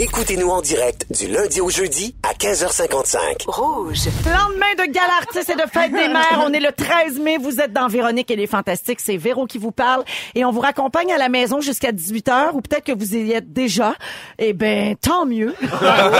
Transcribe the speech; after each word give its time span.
Écoutez-nous 0.00 0.48
en 0.48 0.60
direct 0.60 1.06
du 1.10 1.26
lundi 1.26 1.60
au 1.60 1.70
jeudi 1.70 2.14
à 2.22 2.32
15h55. 2.32 3.46
Lendemain 3.46 4.74
de 4.78 4.92
Gala 4.92 5.12
Artiste 5.18 5.50
et 5.50 5.56
de 5.56 5.68
Fête 5.68 5.90
des 5.90 6.06
Mères, 6.06 6.40
on 6.46 6.52
est 6.52 6.60
le 6.60 6.70
13 6.70 7.18
mai, 7.18 7.36
vous 7.36 7.60
êtes 7.60 7.72
dans 7.72 7.88
Véronique 7.88 8.30
et 8.30 8.36
les 8.36 8.46
Fantastiques, 8.46 9.00
c'est 9.00 9.16
Véro 9.16 9.46
qui 9.46 9.58
vous 9.58 9.72
parle 9.72 10.04
et 10.36 10.44
on 10.44 10.52
vous 10.52 10.60
raccompagne 10.60 11.12
à 11.12 11.18
la 11.18 11.28
maison 11.28 11.60
jusqu'à 11.60 11.90
18h 11.90 12.50
ou 12.52 12.60
peut-être 12.60 12.84
que 12.84 12.92
vous 12.92 13.16
y 13.16 13.32
êtes 13.32 13.52
déjà. 13.52 13.94
Eh 14.38 14.52
ben, 14.52 14.94
tant 14.94 15.26
mieux. 15.26 15.52
Bravo 15.62 16.14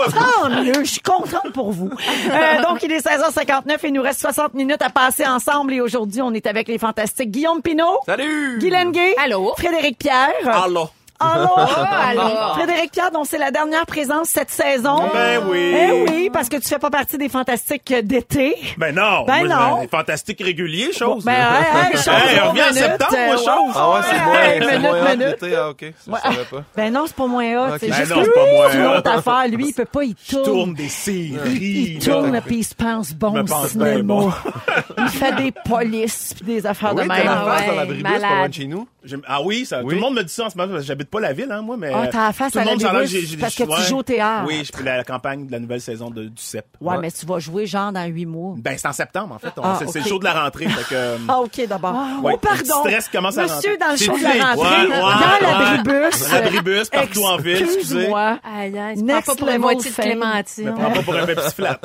à 0.00 0.06
vous. 0.08 0.18
Tant 0.18 0.50
mieux, 0.64 0.82
je 0.84 0.90
suis 0.90 1.00
contente 1.02 1.52
pour 1.54 1.70
vous. 1.70 1.90
Euh, 1.90 2.62
donc, 2.62 2.82
il 2.82 2.90
est 2.90 3.06
16h59 3.06 3.70
et 3.84 3.86
il 3.86 3.92
nous 3.92 4.02
reste 4.02 4.20
60 4.20 4.54
minutes 4.54 4.82
à 4.82 4.90
passer 4.90 5.26
ensemble 5.26 5.74
et 5.74 5.80
aujourd'hui, 5.80 6.22
on 6.22 6.32
est 6.34 6.48
avec 6.48 6.66
les 6.66 6.78
Fantastiques 6.78 7.30
Guillaume 7.30 7.62
Pinot, 7.62 8.00
Salut! 8.04 8.58
Guylaine 8.58 8.90
Gay, 8.90 9.14
Allô? 9.22 9.54
Frédéric 9.56 9.96
Pierre. 9.96 10.32
Allô? 10.44 10.88
Allô? 11.20 11.48
allô. 11.56 12.54
Frédéric 12.54 12.92
Pierre, 12.92 13.10
dont 13.10 13.24
c'est 13.24 13.38
la 13.38 13.50
dernière 13.50 13.84
présence 13.86 14.28
cette 14.28 14.50
saison. 14.50 15.02
Ben 15.12 15.40
oui. 15.48 15.58
Eh 15.76 15.92
oui, 16.08 16.30
parce 16.32 16.48
que 16.48 16.56
tu 16.56 16.66
fais 16.68 16.78
pas 16.78 16.90
partie 16.90 17.18
des 17.18 17.28
fantastiques 17.28 17.92
d'été. 18.04 18.56
Ben 18.78 18.94
non. 18.94 19.24
Ben 19.26 19.46
moi, 19.46 19.56
non. 19.56 19.82
je- 19.82 19.88
Fantastique 19.88 20.40
régulier, 20.42 20.92
chose. 20.92 21.24
Ben, 21.24 21.32
hey, 21.32 21.90
hey, 21.92 21.96
chose, 21.96 22.08
Hey, 22.08 22.40
on 22.44 22.50
revient 22.50 22.62
en 22.70 22.72
septembre, 22.72 23.16
moi, 23.26 23.36
chose. 23.36 23.74
Ah 23.74 23.90
ouais, 23.90 24.00
c'est 24.02 24.16
ouais, 24.30 24.56
hey, 24.56 24.62
c'est 24.64 24.78
minute, 24.78 25.18
minute. 25.40 25.54
Ah, 25.56 25.68
OK. 25.70 25.80
Ça, 25.80 26.12
je 26.16 26.30
savais 26.30 26.44
pas. 26.44 26.62
Ben 26.76 26.92
non, 26.92 27.04
c'est 27.06 27.16
pas 27.16 27.26
moins 27.26 27.56
hot. 27.56 27.68
Ok. 27.74 27.76
C'est 27.80 27.88
Ben 27.88 27.94
juste 27.96 28.10
non, 28.10 28.18
que 28.20 28.24
c'est 28.24 28.32
pas 28.32 28.52
moins 28.80 28.94
hot. 28.94 28.98
autre 28.98 29.10
affaire. 29.10 29.48
Lui, 29.48 29.68
il 29.68 29.74
peut 29.74 29.84
pas, 29.84 30.04
il 30.04 30.14
tourne. 30.14 30.44
tourne 30.44 30.74
des 30.74 30.88
séries. 30.88 31.36
Il 31.60 31.98
tourne 31.98 32.40
puis 32.46 32.56
il 32.58 32.64
se 32.64 32.74
pense 32.74 33.12
bon 33.12 33.32
me 33.32 33.40
au 33.42 33.44
pense 33.44 33.68
cinéma. 33.68 34.02
bon. 34.02 34.32
il 34.98 35.08
fait 35.08 35.32
des 35.36 35.52
polices 35.52 36.34
puis 36.34 36.46
des 36.54 36.66
affaires 36.66 36.94
Oui, 36.94 37.02
de 37.02 37.08
même. 37.08 37.24
la 37.24 37.32
Ah 37.32 37.44
face 37.44 37.62
dans 37.66 37.70
ouais, 37.72 37.76
l'abribus, 37.76 38.02
pas 38.12 38.18
loin 38.18 38.48
de 38.48 38.54
chez 38.54 38.66
nous. 38.66 38.88
Ah 39.26 39.40
oui, 39.42 39.64
ça, 39.64 39.80
tout 39.80 39.88
le 39.88 39.96
monde 39.98 40.14
me 40.14 40.22
dit 40.22 40.32
ça 40.32 40.44
en 40.46 40.50
ce 40.50 40.56
moment 40.56 40.68
parce 40.72 40.82
que 40.82 40.86
j'habite 40.88 41.08
pas 41.10 41.20
la 41.20 41.32
ville, 41.32 41.50
hein, 41.50 41.62
moi, 41.62 41.76
mais. 41.78 41.90
Ah, 41.94 42.06
t'as 42.10 42.26
la 42.28 42.32
face 42.32 42.52
tout 42.52 42.58
à 42.58 42.64
le 42.64 42.70
monde, 42.70 42.80
ça 42.80 42.90
a 42.90 42.92
l'air 42.92 43.00
l'abribus 43.00 43.20
que 43.20 43.26
j'ai- 43.26 43.32
j'ai- 43.32 43.40
parce 43.40 43.54
que 43.54 43.62
tu 43.64 43.88
joues 43.88 43.98
au 43.98 44.02
théâtre. 44.02 44.44
Oui, 44.46 44.62
je 44.64 44.76
fais 44.76 44.84
la 44.84 45.04
campagne 45.04 45.46
de 45.46 45.52
la 45.52 45.58
nouvelle 45.58 45.80
saison 45.80 46.10
de, 46.10 46.24
du 46.24 46.42
CEP. 46.42 46.66
Ouais, 46.80 46.98
mais 46.98 47.10
tu 47.10 47.24
vas 47.26 47.38
jouer 47.38 47.66
genre 47.66 47.92
dans 47.92 48.04
huit 48.04 48.26
mois. 48.26 48.54
Ben, 48.58 48.76
c'est 48.76 48.88
en 48.88 48.92
septembre, 48.92 49.34
en 49.34 49.38
fait. 49.38 49.52
Ah, 49.62 49.76
c'est 49.78 49.86
c'est 49.88 49.98
ok. 50.00 50.04
le 50.04 50.08
jour 50.10 50.18
de 50.20 50.24
la 50.24 50.42
rentrée. 50.44 50.68
fait 50.68 50.84
que, 50.90 50.94
euh, 50.94 51.16
Ah, 51.28 51.40
OK, 51.40 51.66
d'abord. 51.66 51.94
Ouais, 52.22 52.32
oh, 52.34 52.38
pardon. 52.38 52.56
le 52.58 52.62
petit 52.62 52.70
stress 52.70 53.08
commence 53.08 53.38
à 53.38 53.42
Monsieur, 53.44 53.76
dans 53.78 53.90
le 53.92 53.96
show 53.96 54.16
de 54.18 54.22
la 54.22 54.44
rentrée, 54.54 54.60
Ouais, 54.60 54.88
ouais, 54.92 55.00
dans 55.00 55.06
ouais. 55.06 55.72
l'abribus. 55.72 56.32
L'abribus, 56.32 56.88
partout 56.90 57.22
en 57.24 57.36
ville, 57.38 57.56
excusez. 57.62 57.78
Excuse-moi. 57.96 58.38
Aïe, 58.44 58.78
aïe, 58.78 59.02
pas 59.24 59.34
pour 59.34 59.46
la 59.46 59.58
moitié 59.58 59.90
de 59.90 59.96
Clémentine. 59.96 60.74
prends 60.76 60.90
pas 60.90 61.02
pour 61.02 61.14
un 61.14 61.26
Pepsi 61.26 61.54
flat. 61.54 61.80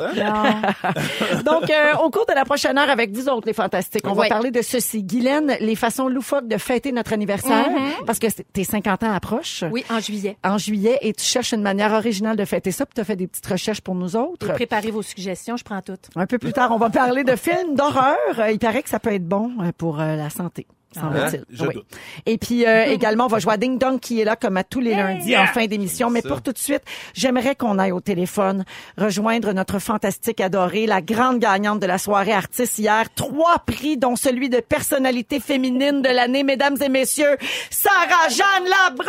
Donc, 1.44 1.70
euh, 1.70 1.94
au 2.02 2.10
cours 2.10 2.26
de 2.26 2.34
la 2.34 2.44
prochaine 2.44 2.76
heure 2.78 2.90
avec 2.90 3.12
vous 3.12 3.28
autres, 3.28 3.46
les 3.46 3.52
fantastiques, 3.54 4.06
on 4.06 4.12
va 4.14 4.28
parler 4.28 4.50
de 4.50 4.62
ceci. 4.62 5.02
Guylaine, 5.02 5.56
les 5.60 5.76
façons 5.76 6.08
loufoques 6.08 6.48
de 6.48 6.58
fêter 6.58 6.92
notre 6.92 7.05
anniversaire, 7.12 7.68
parce 8.06 8.18
que 8.18 8.26
tes 8.26 8.64
50 8.64 9.02
ans 9.02 9.12
approchent. 9.12 9.64
Oui, 9.70 9.84
en 9.90 10.00
juillet. 10.00 10.36
En 10.44 10.58
juillet, 10.58 10.98
et 11.02 11.12
tu 11.12 11.24
cherches 11.24 11.52
une 11.52 11.62
manière 11.62 11.92
originale 11.92 12.36
de 12.36 12.44
fêter 12.44 12.70
ça, 12.70 12.86
puis 12.86 12.94
tu 12.94 13.00
as 13.00 13.04
fait 13.04 13.16
des 13.16 13.26
petites 13.26 13.46
recherches 13.46 13.80
pour 13.80 13.94
nous 13.94 14.16
autres. 14.16 14.52
Préparez 14.52 14.90
vos 14.90 15.02
suggestions, 15.02 15.56
je 15.56 15.64
prends 15.64 15.82
toutes. 15.82 16.08
Un 16.14 16.26
peu 16.26 16.38
plus 16.38 16.52
tard, 16.52 16.70
on 16.72 16.78
va 16.78 16.90
parler 16.90 17.24
de 17.24 17.36
films 17.36 17.74
d'horreur. 17.74 18.16
Euh, 18.38 18.50
Il 18.50 18.58
paraît 18.58 18.82
que 18.82 18.88
ça 18.90 19.00
peut 19.00 19.12
être 19.12 19.26
bon 19.26 19.52
euh, 19.60 19.72
pour 19.76 20.00
euh, 20.00 20.16
la 20.16 20.30
santé. 20.30 20.66
Semble-t-il. 20.94 21.44
Je 21.50 21.64
Oui. 21.66 21.74
doute. 21.74 21.86
Et 22.26 22.38
puis 22.38 22.66
euh, 22.66 22.84
également, 22.92 23.24
on 23.24 23.28
va 23.28 23.38
jouer 23.38 23.54
à 23.54 23.56
Ding 23.56 23.78
Dong 23.78 23.98
qui 24.00 24.20
est 24.20 24.24
là 24.24 24.36
comme 24.36 24.56
à 24.56 24.64
tous 24.64 24.80
les 24.80 24.94
lundis 24.94 25.30
Yeah! 25.30 25.42
en 25.42 25.46
fin 25.46 25.66
d'émission. 25.66 26.10
Mais 26.10 26.22
pour 26.22 26.42
tout 26.42 26.52
de 26.52 26.58
suite, 26.58 26.82
j'aimerais 27.14 27.54
qu'on 27.54 27.78
aille 27.78 27.92
au 27.92 28.00
téléphone 28.00 28.64
rejoindre 28.96 29.52
notre 29.52 29.78
fantastique 29.78 30.40
adorée, 30.40 30.86
la 30.86 31.00
grande 31.02 31.38
gagnante 31.38 31.80
de 31.80 31.86
la 31.86 31.98
soirée 31.98 32.32
artiste 32.32 32.78
hier. 32.78 33.04
Trois 33.14 33.58
prix, 33.66 33.96
dont 33.96 34.16
celui 34.16 34.48
de 34.48 34.60
personnalité 34.60 35.40
féminine 35.40 36.02
de 36.02 36.08
l'année, 36.08 36.42
mesdames 36.44 36.76
et 36.82 36.88
messieurs, 36.88 37.36
Sarah-Jeanne 37.70 38.64
Labron! 38.68 39.06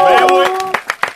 Ben 0.00 0.26
oui. 0.32 0.44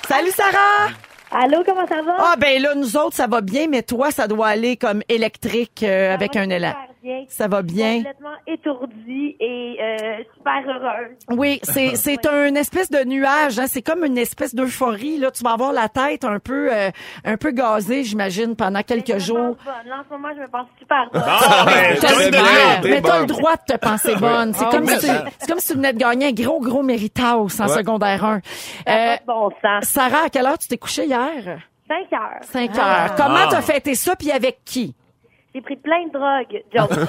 Salut 0.08 0.30
Sarah! 0.30 0.90
Allô, 1.30 1.62
comment 1.64 1.86
ça 1.86 2.02
va? 2.02 2.16
Ah 2.18 2.34
ben 2.38 2.60
là, 2.60 2.74
nous 2.74 2.96
autres, 2.96 3.16
ça 3.16 3.26
va 3.26 3.40
bien, 3.40 3.66
mais 3.68 3.82
toi, 3.82 4.10
ça 4.10 4.28
doit 4.28 4.48
aller 4.48 4.76
comme 4.76 5.02
électrique 5.08 5.82
euh, 5.82 6.12
avec 6.12 6.36
va 6.36 6.42
un 6.42 6.50
élan. 6.50 6.72
super 6.72 6.91
bien. 7.02 7.24
Ça 7.28 7.48
va 7.48 7.62
bien. 7.62 7.96
Complètement 7.98 8.36
étourdie 8.46 9.36
et 9.40 9.76
euh, 9.80 10.18
super 10.36 10.62
heureuse. 10.68 11.16
Oui, 11.30 11.60
c'est 11.62 11.96
c'est 11.96 12.26
un 12.26 12.54
espèce 12.54 12.90
de 12.90 13.04
nuage, 13.04 13.58
hein. 13.58 13.66
c'est 13.66 13.82
comme 13.82 14.04
une 14.04 14.18
espèce 14.18 14.54
d'euphorie 14.54 15.18
là. 15.18 15.30
Tu 15.30 15.42
vas 15.42 15.52
avoir 15.52 15.72
la 15.72 15.88
tête 15.88 16.24
un 16.24 16.38
peu 16.38 16.68
euh, 16.72 16.90
un 17.24 17.36
peu 17.36 17.50
gazée, 17.50 18.04
j'imagine, 18.04 18.54
pendant 18.56 18.82
quelques 18.82 19.18
jours. 19.18 19.56
bonne. 19.64 19.88
Là, 19.88 20.00
en 20.00 20.04
ce 20.04 20.12
moment, 20.12 20.28
je 20.36 20.40
me 20.42 20.48
pense 20.48 20.66
super 20.78 21.08
bonne. 21.12 21.22
Ah, 21.24 21.64
ben, 21.66 22.80
mais 22.84 23.00
t'as 23.02 23.20
le 23.20 23.26
droit 23.26 23.56
de 23.56 23.72
te 23.74 23.78
penser 23.78 24.14
bonne. 24.16 24.52
C'est 24.54 24.64
Ah 24.66 24.70
comme 24.70 24.86
c'est 24.86 25.46
comme 25.48 25.58
si 25.58 25.68
tu 25.68 25.74
venais 25.74 25.92
de 25.92 25.98
gagner 25.98 26.26
un 26.28 26.32
gros 26.32 26.60
gros 26.60 26.82
méritas 26.82 27.36
en 27.36 27.42
Ouais. 27.44 27.68
secondaire 27.68 28.24
1. 28.24 28.40
Ça 28.86 28.92
a 28.92 28.94
pas 28.94 29.16
de 29.18 29.26
bon 29.26 29.50
sens. 29.62 29.84
Sarah, 29.84 30.24
à 30.26 30.28
quelle 30.30 30.46
heure 30.46 30.58
tu 30.58 30.68
t'es 30.68 30.78
couchée 30.78 31.06
hier? 31.06 31.58
5 31.88 32.12
heures. 32.12 32.40
5 32.42 32.78
heures. 32.78 33.14
Comment 33.16 33.34
Ah. 33.44 33.48
t'as 33.50 33.62
fêté 33.62 33.94
ça 33.94 34.16
puis 34.16 34.30
avec 34.30 34.60
qui? 34.64 34.94
J'ai 35.54 35.60
pris 35.60 35.76
plein 35.76 36.06
de 36.06 36.12
drogues. 36.12 36.62
Joke. 36.74 36.90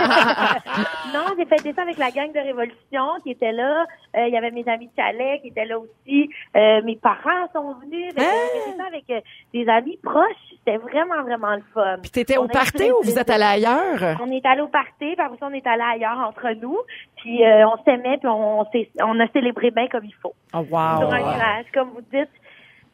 non, 1.14 1.24
j'ai 1.36 1.44
fêté 1.46 1.72
ça 1.74 1.82
avec 1.82 1.98
la 1.98 2.10
gang 2.10 2.32
de 2.32 2.38
Révolution 2.38 3.04
qui 3.22 3.30
était 3.32 3.52
là. 3.52 3.84
Euh, 4.16 4.26
Il 4.26 4.32
y 4.34 4.38
avait 4.38 4.50
mes 4.50 4.66
amis 4.68 4.86
de 4.86 4.92
chalet 4.96 5.40
qui 5.42 5.48
étaient 5.48 5.64
là 5.66 5.78
aussi. 5.78 6.30
Euh, 6.56 6.80
mes 6.82 6.96
parents 6.96 7.46
sont 7.52 7.74
venus. 7.82 8.12
J'ai 8.16 8.24
fait 8.24 8.76
ça 8.76 8.84
avec 8.86 9.04
euh, 9.10 9.20
des 9.52 9.68
amis 9.68 9.98
proches. 10.02 10.24
C'était 10.64 10.78
vraiment, 10.78 11.22
vraiment 11.22 11.54
le 11.56 11.62
fun. 11.74 11.96
Puis 12.02 12.10
t'étais 12.10 12.36
au 12.38 12.44
On 12.44 12.48
party 12.48 12.90
ou 12.90 13.02
vous 13.02 13.18
êtes 13.18 13.30
allé 13.30 13.44
ailleurs? 13.44 14.18
On 14.22 14.30
est 14.30 14.44
allé 14.46 14.60
au 14.62 14.68
party, 14.68 14.90
puis 14.98 15.16
après 15.18 15.36
ça, 15.38 15.46
on 15.50 15.54
est 15.54 15.66
allé 15.66 15.82
ailleurs 15.94 16.18
entre 16.18 16.50
nous. 16.60 16.76
Puis 17.16 17.44
euh, 17.44 17.66
on 17.66 17.76
s'aimait, 17.84 18.16
puis 18.18 18.28
on, 18.28 18.64
s'est- 18.72 18.90
on 19.02 19.18
a 19.20 19.26
célébré 19.28 19.70
bien 19.70 19.88
comme 19.88 20.04
il 20.04 20.14
faut. 20.22 20.34
Oh 20.54 20.62
Sur 20.64 20.72
wow. 20.72 21.12
un 21.12 21.18
nuage, 21.20 21.66
comme 21.74 21.90
vous 21.90 22.02
dites. 22.12 22.30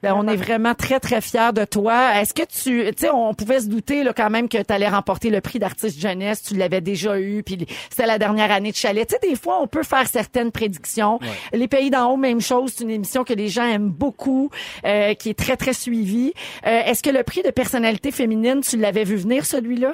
Ben, 0.07 0.15
on 0.15 0.29
est 0.29 0.37
vraiment 0.37 0.73
très, 0.73 1.01
très 1.01 1.21
fiers 1.21 1.53
de 1.53 1.65
toi. 1.65 2.21
Est-ce 2.21 2.33
que 2.33 2.43
tu, 2.43 2.95
tu 2.95 3.01
sais, 3.07 3.11
on 3.11 3.35
pouvait 3.35 3.59
se 3.59 3.67
douter 3.67 4.05
là, 4.05 4.13
quand 4.13 4.31
même 4.31 4.49
que 4.49 4.63
tu 4.63 4.73
allais 4.73 4.87
remporter 4.89 5.31
le 5.31 5.41
prix 5.41 5.59
d'artiste 5.59 6.01
jeunesse. 6.01 6.45
Tu 6.45 6.55
l'avais 6.55 6.81
déjà 6.81 7.19
eu, 7.19 7.43
puis 7.43 7.67
c'était 7.91 8.07
la 8.07 8.17
dernière 8.17 8.53
année 8.53 8.71
de 8.71 8.77
chalet. 8.77 9.05
Tu 9.05 9.17
sais, 9.17 9.29
des 9.29 9.35
fois, 9.35 9.61
on 9.61 9.67
peut 9.67 9.83
faire 9.83 10.07
certaines 10.07 10.53
prédictions. 10.53 11.19
Les 11.53 11.67
pays 11.67 11.91
d'en 11.91 12.13
haut, 12.13 12.17
même 12.17 12.41
chose. 12.41 12.75
C'est 12.77 12.85
une 12.85 12.91
émission 12.91 13.25
que 13.25 13.33
les 13.35 13.49
gens 13.49 13.65
aiment 13.65 13.91
beaucoup, 13.91 14.49
euh, 14.85 15.15
qui 15.15 15.31
est 15.31 15.35
très, 15.35 15.57
très 15.57 15.73
suivie. 15.73 16.35
Euh, 16.69 16.83
Est-ce 16.85 17.03
que 17.03 17.11
le 17.11 17.25
prix 17.25 17.43
de 17.43 17.51
personnalité 17.51 18.13
féminine, 18.13 18.61
tu 18.61 18.77
l'avais 18.77 19.03
vu 19.03 19.17
venir, 19.17 19.45
celui-là? 19.45 19.93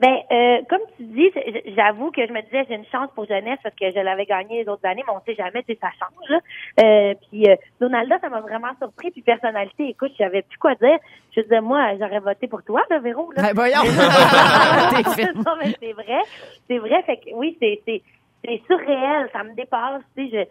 Ben, 0.00 0.16
euh, 0.32 0.62
comme 0.70 0.80
tu 0.96 1.02
dis, 1.04 1.30
j'avoue 1.76 2.10
que 2.10 2.26
je 2.26 2.32
me 2.32 2.40
disais 2.40 2.64
j'ai 2.68 2.74
une 2.74 2.86
chance 2.86 3.10
pour 3.14 3.26
jeunesse 3.26 3.58
parce 3.62 3.74
que 3.74 3.90
je 3.90 4.00
l'avais 4.00 4.24
gagné 4.24 4.62
les 4.62 4.68
autres 4.68 4.86
années, 4.86 5.02
mais 5.06 5.12
on 5.12 5.20
sait 5.26 5.34
jamais, 5.34 5.62
sais, 5.66 5.78
ça 5.78 5.90
change. 5.98 6.28
Là. 6.30 6.40
Euh, 6.82 7.14
puis 7.28 7.44
euh, 7.46 7.56
Donalda, 7.80 8.18
ça 8.18 8.30
m'a 8.30 8.40
vraiment 8.40 8.72
surpris. 8.78 9.10
Puis 9.10 9.20
personnalité, 9.20 9.88
écoute, 9.88 10.12
je 10.12 10.24
savais 10.24 10.40
plus 10.40 10.58
quoi 10.58 10.74
dire. 10.76 10.98
Je 11.36 11.42
disais, 11.42 11.60
moi, 11.60 11.96
j'aurais 11.98 12.20
voté 12.20 12.48
pour 12.48 12.62
toi, 12.62 12.82
là, 12.88 12.98
Véro. 12.98 13.30
Là. 13.32 13.42
Ben, 13.42 13.52
voyons. 13.54 13.82
Non, 15.44 15.52
mais 15.62 15.74
c'est 15.78 15.92
vrai. 15.92 16.22
C'est 16.66 16.78
vrai. 16.78 17.02
Fait 17.02 17.16
que 17.18 17.34
oui, 17.34 17.56
c'est, 17.60 17.82
c'est, 17.86 18.02
c'est 18.42 18.62
surréel. 18.66 19.28
Ça 19.34 19.44
me 19.44 19.54
dépasse. 19.54 20.02
Tu 20.16 20.30
sais, 20.30 20.30
je, 20.32 20.44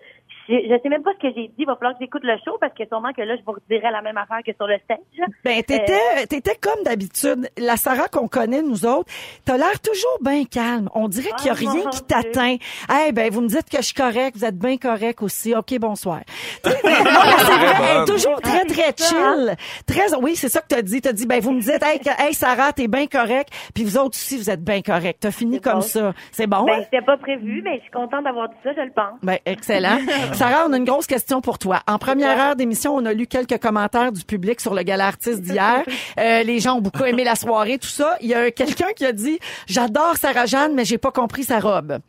je, 0.49 0.55
je 0.67 0.81
sais 0.81 0.89
même 0.89 1.03
pas 1.03 1.11
ce 1.13 1.27
que 1.27 1.33
j'ai 1.35 1.47
dit. 1.47 1.53
Il 1.59 1.65
va 1.65 1.75
falloir 1.75 1.93
que 1.93 1.99
j'écoute 2.03 2.23
le 2.23 2.35
show 2.43 2.57
parce 2.59 2.73
que 2.73 2.85
sûrement 2.87 3.13
que 3.13 3.21
là, 3.21 3.35
je 3.37 3.41
vous 3.45 3.51
redirai 3.53 3.91
la 3.91 4.01
même 4.01 4.17
affaire 4.17 4.39
que 4.45 4.51
sur 4.53 4.67
le 4.67 4.77
stage. 4.83 4.97
Ben, 5.43 5.61
t'étais, 5.63 6.25
t'étais 6.27 6.55
comme 6.59 6.83
d'habitude. 6.83 7.49
La 7.57 7.77
Sarah 7.77 8.07
qu'on 8.07 8.27
connaît, 8.27 8.61
nous 8.61 8.85
autres, 8.85 9.09
t'as 9.45 9.57
l'air 9.57 9.79
toujours 9.81 10.17
bien 10.21 10.43
calme. 10.45 10.89
On 10.95 11.07
dirait 11.07 11.29
qu'il 11.37 11.47
y 11.47 11.49
a 11.49 11.53
Oh, 11.53 11.71
rien 11.71 11.89
qui 11.89 12.01
t'atteint. 12.03 12.55
Eh 13.07 13.11
ben, 13.11 13.31
vous 13.31 13.41
me 13.41 13.47
dites 13.47 13.69
que 13.69 13.77
je 13.77 13.83
suis 13.83 13.93
correct, 13.93 14.35
vous 14.37 14.45
êtes 14.45 14.57
bien 14.57 14.77
correct 14.77 15.21
aussi. 15.21 15.53
OK, 15.55 15.77
bonsoir. 15.79 16.21
C'est 16.63 16.69
vrai, 16.81 16.91
elle 16.93 17.85
est 17.91 17.95
bonne. 17.95 18.05
toujours 18.05 18.41
très, 18.41 18.65
très 18.65 18.93
ça, 18.95 19.05
chill. 19.09 19.55
Très, 19.85 20.15
oui, 20.21 20.35
c'est 20.35 20.49
ça 20.49 20.61
que 20.61 20.67
t'as 20.67 20.81
dit. 20.81 21.01
T'as 21.01 21.13
dit, 21.13 21.25
ben, 21.25 21.39
vous 21.41 21.51
me 21.51 21.61
dites, 21.61 21.81
hey, 21.83 21.99
que- 21.99 22.21
hey, 22.21 22.33
Sarah, 22.33 22.73
t'es 22.73 22.87
bien 22.87 23.07
correct. 23.07 23.49
Puis 23.73 23.83
vous 23.83 23.97
autres 23.97 24.17
aussi, 24.17 24.37
vous 24.37 24.49
êtes 24.49 24.63
bien 24.63 24.81
correct. 24.81 25.17
T'as 25.21 25.31
fini 25.31 25.59
comme 25.61 25.75
bon. 25.75 25.81
ça. 25.81 26.13
C'est 26.31 26.47
bon? 26.47 26.63
Ben, 26.63 26.73
hein? 26.79 26.81
c'était 26.85 27.03
pas 27.05 27.17
prévu, 27.17 27.61
mais 27.63 27.77
je 27.77 27.81
suis 27.83 27.91
contente 27.91 28.23
d'avoir 28.23 28.49
dit 28.49 28.55
ça, 28.63 28.71
je 28.75 28.81
le 28.81 28.91
pense. 28.91 29.19
Ben, 29.21 29.37
excellent. 29.45 29.99
Sarah, 30.39 30.67
on 30.69 30.71
a 30.71 30.77
une 30.77 30.85
grosse 30.85 31.05
question 31.05 31.41
pour 31.41 31.59
toi. 31.59 31.81
En 31.85 31.97
première 31.97 32.39
heure 32.39 32.55
d'émission, 32.55 32.95
on 32.95 33.03
a 33.03 33.11
lu 33.11 33.27
quelques 33.27 33.57
commentaires 33.57 34.13
du 34.13 34.23
public 34.23 34.61
sur 34.61 34.73
le 34.73 34.83
gala 34.83 35.07
artiste 35.07 35.41
d'hier. 35.41 35.83
Euh, 36.17 36.43
les 36.43 36.59
gens 36.59 36.77
ont 36.77 36.81
beaucoup 36.81 37.03
aimé 37.03 37.23
la 37.23 37.35
soirée, 37.35 37.77
tout 37.77 37.87
ça. 37.87 38.17
Il 38.21 38.27
y 38.27 38.33
a 38.33 38.51
quelqu'un 38.51 38.91
qui 38.95 39.05
a 39.05 39.13
dit, 39.13 39.39
j'adore 39.67 40.17
Sarah 40.17 40.45
Jeanne, 40.45 40.73
mais 40.73 40.83
j'ai 40.83 40.97
pas 40.97 41.11
compris 41.11 41.43
sa 41.43 41.59
robe. 41.59 41.99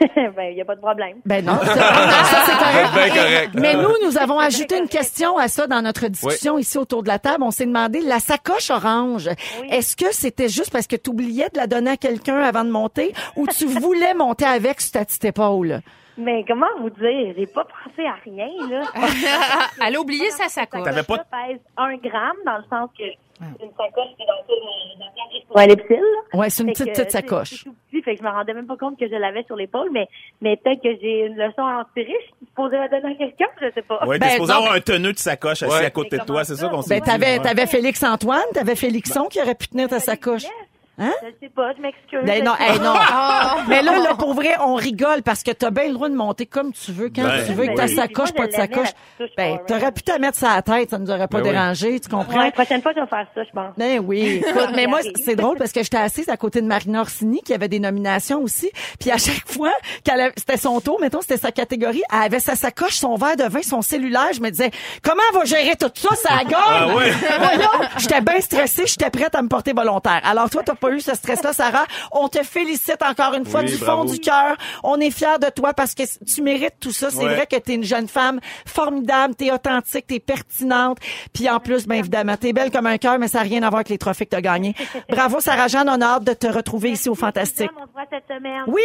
ben, 0.00 0.50
il 0.50 0.56
y 0.56 0.60
a 0.60 0.64
pas 0.64 0.74
de 0.74 0.80
problème. 0.80 1.16
Ben 1.26 1.44
non, 1.44 1.58
ça, 1.58 1.74
ça, 1.74 2.44
c'est 2.46 2.58
correct. 2.58 2.88
Ben 2.94 3.08
correct. 3.10 3.50
Mais 3.54 3.74
nous, 3.74 3.92
nous 4.04 4.16
avons 4.16 4.38
ajouté 4.38 4.78
une 4.78 4.88
question 4.88 5.36
à 5.36 5.48
ça 5.48 5.66
dans 5.66 5.82
notre 5.82 6.08
discussion 6.08 6.58
ici 6.58 6.78
autour 6.78 7.02
de 7.02 7.08
la 7.08 7.18
table. 7.18 7.42
On 7.42 7.50
s'est 7.50 7.66
demandé, 7.66 8.00
la 8.00 8.20
sacoche 8.20 8.70
orange, 8.70 9.28
est-ce 9.70 9.96
que 9.96 10.12
c'était 10.14 10.48
juste 10.48 10.70
parce 10.70 10.86
que 10.86 10.96
tu 10.96 11.10
oubliais 11.10 11.48
de 11.52 11.58
la 11.58 11.66
donner 11.66 11.92
à 11.92 11.96
quelqu'un 11.96 12.38
avant 12.38 12.64
de 12.64 12.70
monter 12.70 13.12
ou 13.36 13.46
tu 13.46 13.66
voulais 13.66 14.14
monter 14.14 14.46
avec 14.46 14.80
sur 14.80 14.92
ta 14.92 15.04
petite 15.04 15.24
épaule? 15.24 15.82
Mais 16.18 16.44
comment 16.46 16.66
vous 16.80 16.90
dire? 16.90 17.34
J'ai 17.36 17.46
pas 17.46 17.64
pensé 17.64 18.06
à 18.06 18.14
rien, 18.24 18.48
là. 18.70 18.82
Elle 19.86 19.96
a 19.96 20.00
oublié 20.00 20.30
sa 20.30 20.48
sacoche. 20.48 20.84
T'avais 20.84 21.02
pas- 21.02 21.16
Ça 21.16 21.24
pèse 21.48 21.58
un 21.76 21.96
gramme, 21.96 22.36
dans 22.44 22.58
le 22.58 22.64
sens 22.70 22.90
que 22.98 23.04
une 23.04 23.70
sacoche, 23.76 24.10
c'est 24.18 24.26
dans, 24.26 24.42
tout- 24.46 24.98
dans 25.00 25.06
quelle 25.16 25.42
pour 25.48 25.58
un 25.58 25.66
lipsil. 25.66 25.96
là. 25.96 26.38
Ouais, 26.38 26.48
c'est 26.50 26.62
une 26.62 26.70
petite, 26.70 26.86
petite 26.90 27.04
c'est- 27.04 27.10
sacoche. 27.10 27.50
C'est 27.50 27.64
tout 27.64 27.74
petit, 27.90 28.02
fait 28.02 28.14
que 28.14 28.20
je 28.20 28.24
me 28.24 28.30
rendais 28.30 28.54
même 28.54 28.66
pas 28.66 28.76
compte 28.76 28.98
que 28.98 29.08
je 29.08 29.14
l'avais 29.16 29.42
sur 29.44 29.56
l'épaule, 29.56 29.88
mais, 29.90 30.06
mais 30.40 30.56
peut-être 30.56 30.80
que 30.82 30.90
j'ai 31.00 31.26
une 31.26 31.36
leçon 31.36 31.62
à 31.66 31.80
en 31.80 31.84
tirer. 31.94 32.14
Je 32.20 32.26
suis 32.36 32.46
supposée 32.46 32.76
la 32.76 32.88
donner 32.88 33.14
à 33.14 33.18
quelqu'un, 33.18 33.46
je 33.60 33.66
sais 33.74 33.82
pas. 33.82 34.06
Ouais, 34.06 34.18
Ben, 34.18 34.26
t'es 34.28 34.32
supposé 34.34 34.52
non, 34.52 34.58
avoir 34.60 34.74
un 34.74 34.80
tenue 34.80 35.12
de 35.12 35.18
sacoche 35.18 35.62
assis 35.64 35.74
Ouais. 35.74 35.84
à 35.86 35.90
côté 35.90 36.18
de 36.18 36.24
toi, 36.24 36.44
c'est 36.44 36.54
ça 36.56 36.68
qu'on 36.68 36.82
s'est 36.82 37.00
Ben, 37.00 37.00
dit. 37.00 37.10
t'avais, 37.10 37.38
Ouais. 37.38 37.42
t'avais 37.42 37.66
Félix 37.66 38.02
Antoine, 38.04 38.42
t'avais 38.54 38.76
Félixon 38.76 39.24
qui 39.28 39.40
aurait 39.40 39.54
pu 39.56 39.66
tenir 39.68 39.88
ta 39.88 39.98
sacoche. 39.98 40.44
Hein? 41.02 41.12
Je 41.22 41.46
sais 41.46 41.52
pas, 41.54 41.72
je 41.76 41.82
m'excuse. 41.82 42.20
Ben, 42.24 42.44
non, 42.44 42.52
hey, 42.60 42.78
non. 42.78 42.94
Mais 43.68 43.82
là, 43.82 43.98
là, 43.98 44.14
pour 44.14 44.34
vrai, 44.34 44.54
on 44.64 44.74
rigole 44.74 45.22
parce 45.22 45.42
que 45.42 45.50
t'as 45.50 45.70
bien 45.70 45.88
le 45.88 45.94
droit 45.94 46.08
de 46.08 46.14
monter 46.14 46.46
comme 46.46 46.72
tu 46.72 46.92
veux, 46.92 47.08
quand 47.14 47.22
Ben. 47.24 47.44
tu 47.46 47.52
veux, 47.54 47.64
que 47.64 47.68
Ben 47.68 47.76
ta 47.76 47.84
oui, 47.86 47.94
sacoche, 47.96 48.32
pas 48.32 48.46
de 48.46 48.52
sacoche. 48.52 48.88
la 49.18 49.26
Ben, 49.36 49.58
t'aurais 49.66 49.90
pu 49.92 50.02
te 50.02 50.18
mettre 50.18 50.38
ça 50.38 50.52
à 50.52 50.56
la 50.56 50.62
tête, 50.62 50.90
ça 50.90 50.98
nous 50.98 51.10
aurait 51.10 51.28
pas 51.28 51.38
Ben 51.40 51.44
oui. 51.46 51.50
dérangé, 51.50 52.00
tu 52.00 52.08
comprends? 52.08 52.40
Ouais, 52.40 52.50
prochaine 52.52 52.82
fois, 52.82 52.92
je 52.94 53.00
vais 53.00 53.06
faire 53.06 53.26
ça, 53.34 53.42
je 53.44 53.50
pense. 53.52 53.74
Ben 53.76 54.00
oui. 54.04 54.42
Écoute, 54.48 54.70
mais 54.74 54.86
moi, 54.86 55.00
c'est 55.24 55.34
drôle 55.36 55.56
parce 55.58 55.72
que 55.72 55.82
j'étais 55.82 55.96
assise 55.96 56.28
à 56.28 56.36
côté 56.36 56.60
de 56.60 56.66
Marina 56.66 57.00
Orsini 57.00 57.40
qui 57.42 57.52
avait 57.54 57.68
des 57.68 57.80
nominations 57.80 58.40
aussi. 58.42 58.70
Puis 59.00 59.10
à 59.10 59.18
chaque 59.18 59.46
fois 59.50 59.72
qu'elle 60.04 60.20
avait- 60.20 60.32
c'était 60.36 60.56
son 60.56 60.80
tour, 60.80 61.00
mettons, 61.00 61.20
c'était 61.20 61.36
sa 61.36 61.50
catégorie, 61.50 62.02
elle 62.12 62.22
avait 62.26 62.40
sa 62.40 62.54
sacoche, 62.54 62.94
son 62.94 63.16
verre 63.16 63.36
de 63.36 63.44
vin, 63.44 63.62
son 63.62 63.82
cellulaire. 63.82 64.28
Je 64.34 64.40
me 64.40 64.50
disais, 64.50 64.70
comment 65.02 65.22
elle 65.32 65.38
va 65.38 65.44
gérer 65.44 65.74
tout 65.76 65.90
ça, 65.94 66.14
ça 66.14 66.44
gagne? 66.44 66.52
Ah 66.54 66.86
ouais. 66.94 67.10
Voyons, 67.38 67.88
j'étais 67.98 68.20
bien 68.20 68.40
stressée, 68.40 68.84
j'étais 68.86 69.10
prête 69.10 69.34
à 69.34 69.42
me 69.42 69.48
porter 69.48 69.72
volontaire. 69.72 70.20
Alors 70.24 70.48
toi, 70.50 70.62
t'as 70.64 70.74
pas 70.74 70.90
eu 70.92 71.00
ce 71.00 71.14
stress-là, 71.14 71.52
Sarah. 71.52 71.84
On 72.12 72.28
te 72.28 72.42
félicite 72.42 73.02
encore 73.02 73.34
une 73.34 73.44
fois 73.44 73.60
Oui, 73.60 73.66
du 73.66 73.76
fond 73.76 73.84
bravo. 74.04 74.12
du 74.12 74.18
cœur. 74.20 74.56
On 74.82 74.98
est 75.00 75.10
fiers 75.10 75.38
de 75.40 75.48
toi 75.50 75.72
parce 75.74 75.94
que 75.94 76.02
tu 76.24 76.42
mérites 76.42 76.78
tout 76.80 76.92
ça. 76.92 77.10
C'est 77.10 77.18
Ouais. 77.18 77.34
vrai 77.34 77.46
que 77.46 77.56
t'es 77.56 77.74
une 77.74 77.84
jeune 77.84 78.08
femme 78.08 78.40
formidable, 78.66 79.34
t'es 79.34 79.50
authentique, 79.52 80.06
t'es 80.06 80.20
pertinente. 80.20 80.98
Puis 81.32 81.48
en 81.48 81.60
plus, 81.60 81.86
bien 81.86 81.98
évidemment, 81.98 82.36
t'es 82.36 82.52
belle 82.52 82.70
comme 82.70 82.86
un 82.86 82.98
cœur, 82.98 83.18
mais 83.18 83.28
ça 83.28 83.38
n'a 83.38 83.44
rien 83.44 83.62
à 83.62 83.68
voir 83.68 83.76
avec 83.80 83.88
les 83.88 83.98
trophées 83.98 84.24
que 84.26 84.30
t'as 84.30 84.40
gagnés. 84.40 84.74
Bravo, 85.08 85.40
Sarah-Jeanne. 85.40 85.88
On 85.88 86.00
a 86.00 86.06
hâte 86.06 86.24
de 86.24 86.32
te 86.32 86.46
retrouver 86.46 86.90
ici 86.90 87.08
au 87.08 87.14
Fantastique. 87.14 87.70
On 87.76 87.86
se 87.86 87.92
voit 87.92 88.04
cette 88.10 88.24
semaine. 88.28 88.62
Oui! 88.66 88.82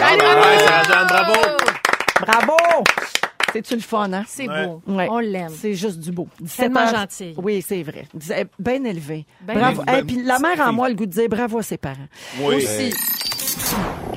Ah, 0.00 0.08
Salut! 0.08 0.20
Ouais, 0.22 0.58
Sarah-Jeanne, 0.66 1.06
bravo. 1.06 1.34
Bravo! 2.20 2.56
C'est-tu 3.52 3.74
le 3.74 3.80
fun, 3.80 4.12
hein? 4.12 4.24
C'est 4.28 4.48
Ouais. 4.48 4.66
beau. 4.66 4.82
Ouais. 4.86 5.08
On 5.10 5.18
l'aime. 5.18 5.50
C'est 5.54 5.74
juste 5.74 5.98
du 6.00 6.12
beau. 6.12 6.28
17 6.40 6.56
Tellement 6.66 6.80
heures- 6.80 6.94
gentil. 7.00 7.34
Oui, 7.36 7.62
c'est 7.66 7.82
vrai. 7.82 8.06
Bien 8.58 8.84
élevé. 8.84 9.26
Ben 9.42 9.54
bravo. 9.58 9.82
élevé. 9.86 9.98
Et 9.98 10.02
puis 10.04 10.22
la 10.22 10.38
mère 10.38 10.60
en 10.60 10.72
moi, 10.72 10.88
le 10.88 10.94
goût 10.94 11.06
de 11.06 11.10
dire 11.12 11.28
bravo 11.28 11.58
à 11.58 11.62
ses 11.62 11.78
parents. 11.78 11.96
Oui. 12.40 12.56
Aussi. 12.56 12.92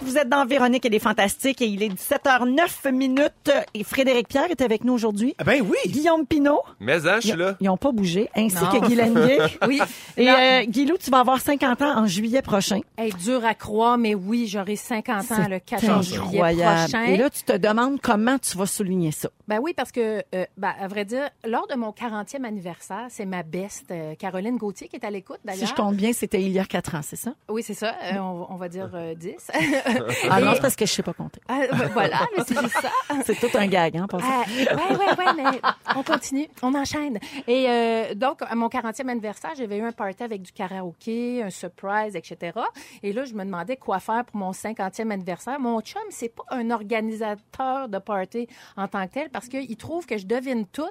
Vous 0.03 0.17
êtes 0.17 0.29
dans 0.29 0.45
Véronique 0.45 0.85
et 0.85 0.89
les 0.89 0.99
Fantastiques 0.99 1.61
et 1.61 1.65
il 1.65 1.81
est 1.81 1.89
17h09 1.89 2.91
minutes 2.91 3.51
et 3.73 3.83
Frédéric 3.83 4.27
Pierre 4.27 4.51
est 4.51 4.61
avec 4.61 4.83
nous 4.83 4.93
aujourd'hui. 4.93 5.33
Ah 5.39 5.43
Ben 5.43 5.61
oui. 5.67 5.77
Guillaume 5.91 6.25
Pinot. 6.27 6.59
Mais 6.79 7.07
hein, 7.07 7.15
je 7.15 7.21
suis 7.21 7.29
Ils, 7.31 7.37
là. 7.37 7.55
ils 7.59 7.69
ont 7.69 7.77
pas 7.77 7.91
bougé, 7.91 8.29
ainsi 8.35 8.55
Non. 8.55 8.69
que 8.69 8.85
Guy 8.87 8.95
Lenguet. 8.95 9.39
Oui. 9.67 9.81
Et 10.17 10.29
euh, 10.29 10.63
Guilou, 10.65 10.97
tu 11.03 11.09
vas 11.09 11.19
avoir 11.19 11.39
50 11.39 11.81
ans 11.81 11.97
en 11.97 12.05
juillet 12.05 12.41
prochain. 12.43 12.81
Hey, 12.97 13.11
dur 13.23 13.43
à 13.45 13.55
croire, 13.55 13.97
mais 13.97 14.13
oui, 14.13 14.45
j'aurai 14.47 14.75
50 14.75 15.31
ans 15.31 15.47
le 15.49 15.59
14 15.59 16.05
juillet 16.05 16.19
incroyable. 16.19 16.89
prochain. 16.91 17.03
Et 17.05 17.17
là, 17.17 17.29
tu 17.29 17.43
te 17.43 17.57
demandes 17.57 17.99
comment 18.01 18.37
tu 18.37 18.55
vas 18.57 18.65
souligner 18.67 19.11
ça. 19.11 19.29
Ben 19.47 19.59
oui, 19.61 19.73
parce 19.75 19.91
que, 19.91 20.23
euh, 20.33 20.45
ben, 20.57 20.73
à 20.79 20.87
vrai 20.87 21.03
dire, 21.05 21.29
lors 21.45 21.67
de 21.67 21.75
mon 21.75 21.91
40e 21.91 22.45
anniversaire, 22.45 23.07
c'est 23.09 23.25
ma 23.25 23.43
best, 23.43 23.91
euh, 23.91 24.15
Caroline 24.15 24.57
Gauthier, 24.57 24.87
qui 24.87 24.95
est 24.95 25.05
à 25.05 25.09
l'écoute 25.09 25.39
d'ailleurs. 25.43 25.67
Si 25.67 25.67
je 25.67 25.75
compte 25.75 25.95
bien, 25.95 26.13
c'était 26.13 26.41
il 26.41 26.51
y 26.51 26.59
a 26.59 26.65
4 26.65 26.95
ans, 26.95 27.01
c'est 27.03 27.17
ça? 27.17 27.33
Oui, 27.49 27.61
c'est 27.61 27.73
ça. 27.73 27.93
Euh, 28.03 28.17
on, 28.19 28.47
on 28.49 28.55
va 28.55 28.69
dire 28.69 28.89
euh, 28.93 29.13
10. 29.15 29.51
Ah 30.29 30.39
non, 30.39 30.53
c'est 30.53 30.61
parce 30.61 30.75
que 30.75 30.85
je 30.85 30.91
sais 30.91 31.03
pas 31.03 31.13
compter. 31.13 31.41
Ah, 31.49 31.61
ben, 31.69 31.87
voilà, 31.93 32.21
mais 32.37 32.43
c'est 32.47 32.59
juste 32.59 32.79
ça. 32.81 32.89
C'est 33.25 33.35
tout 33.35 33.55
un 33.57 33.67
gag, 33.67 33.95
hein, 33.97 34.07
pour 34.07 34.19
ça. 34.21 34.43
Ouais, 34.57 34.95
ouais, 34.95 35.17
ouais, 35.17 35.33
mais 35.35 35.59
on 35.95 36.03
continue, 36.03 36.47
on 36.61 36.73
enchaîne. 36.73 37.19
Et 37.47 37.65
euh, 37.69 38.15
donc, 38.15 38.41
à 38.41 38.55
mon 38.55 38.67
40e 38.67 39.07
anniversaire, 39.09 39.51
j'avais 39.55 39.77
eu 39.77 39.81
un 39.83 39.91
party 39.91 40.23
avec 40.23 40.41
du 40.41 40.51
karaoké, 40.51 41.43
un 41.43 41.49
surprise, 41.49 42.15
etc. 42.15 42.57
Et 43.01 43.13
là, 43.13 43.23
je 43.25 43.33
me 43.33 43.43
demandais 43.45 43.77
quoi 43.77 43.99
faire 43.99 44.25
pour 44.25 44.37
mon 44.37 44.51
50e 44.51 45.11
anniversaire. 45.11 45.59
Mon 45.59 45.79
chum, 45.81 46.01
c'est 46.09 46.29
pas 46.29 46.43
un 46.49 46.69
organisateur 46.71 47.87
de 47.89 47.97
party 47.99 48.47
en 48.77 48.87
tant 48.87 49.05
que 49.07 49.13
tel 49.13 49.29
parce 49.33 49.47
qu'il 49.49 49.75
trouve 49.75 50.05
que 50.05 50.17
je 50.17 50.25
devine 50.25 50.65
tout, 50.67 50.83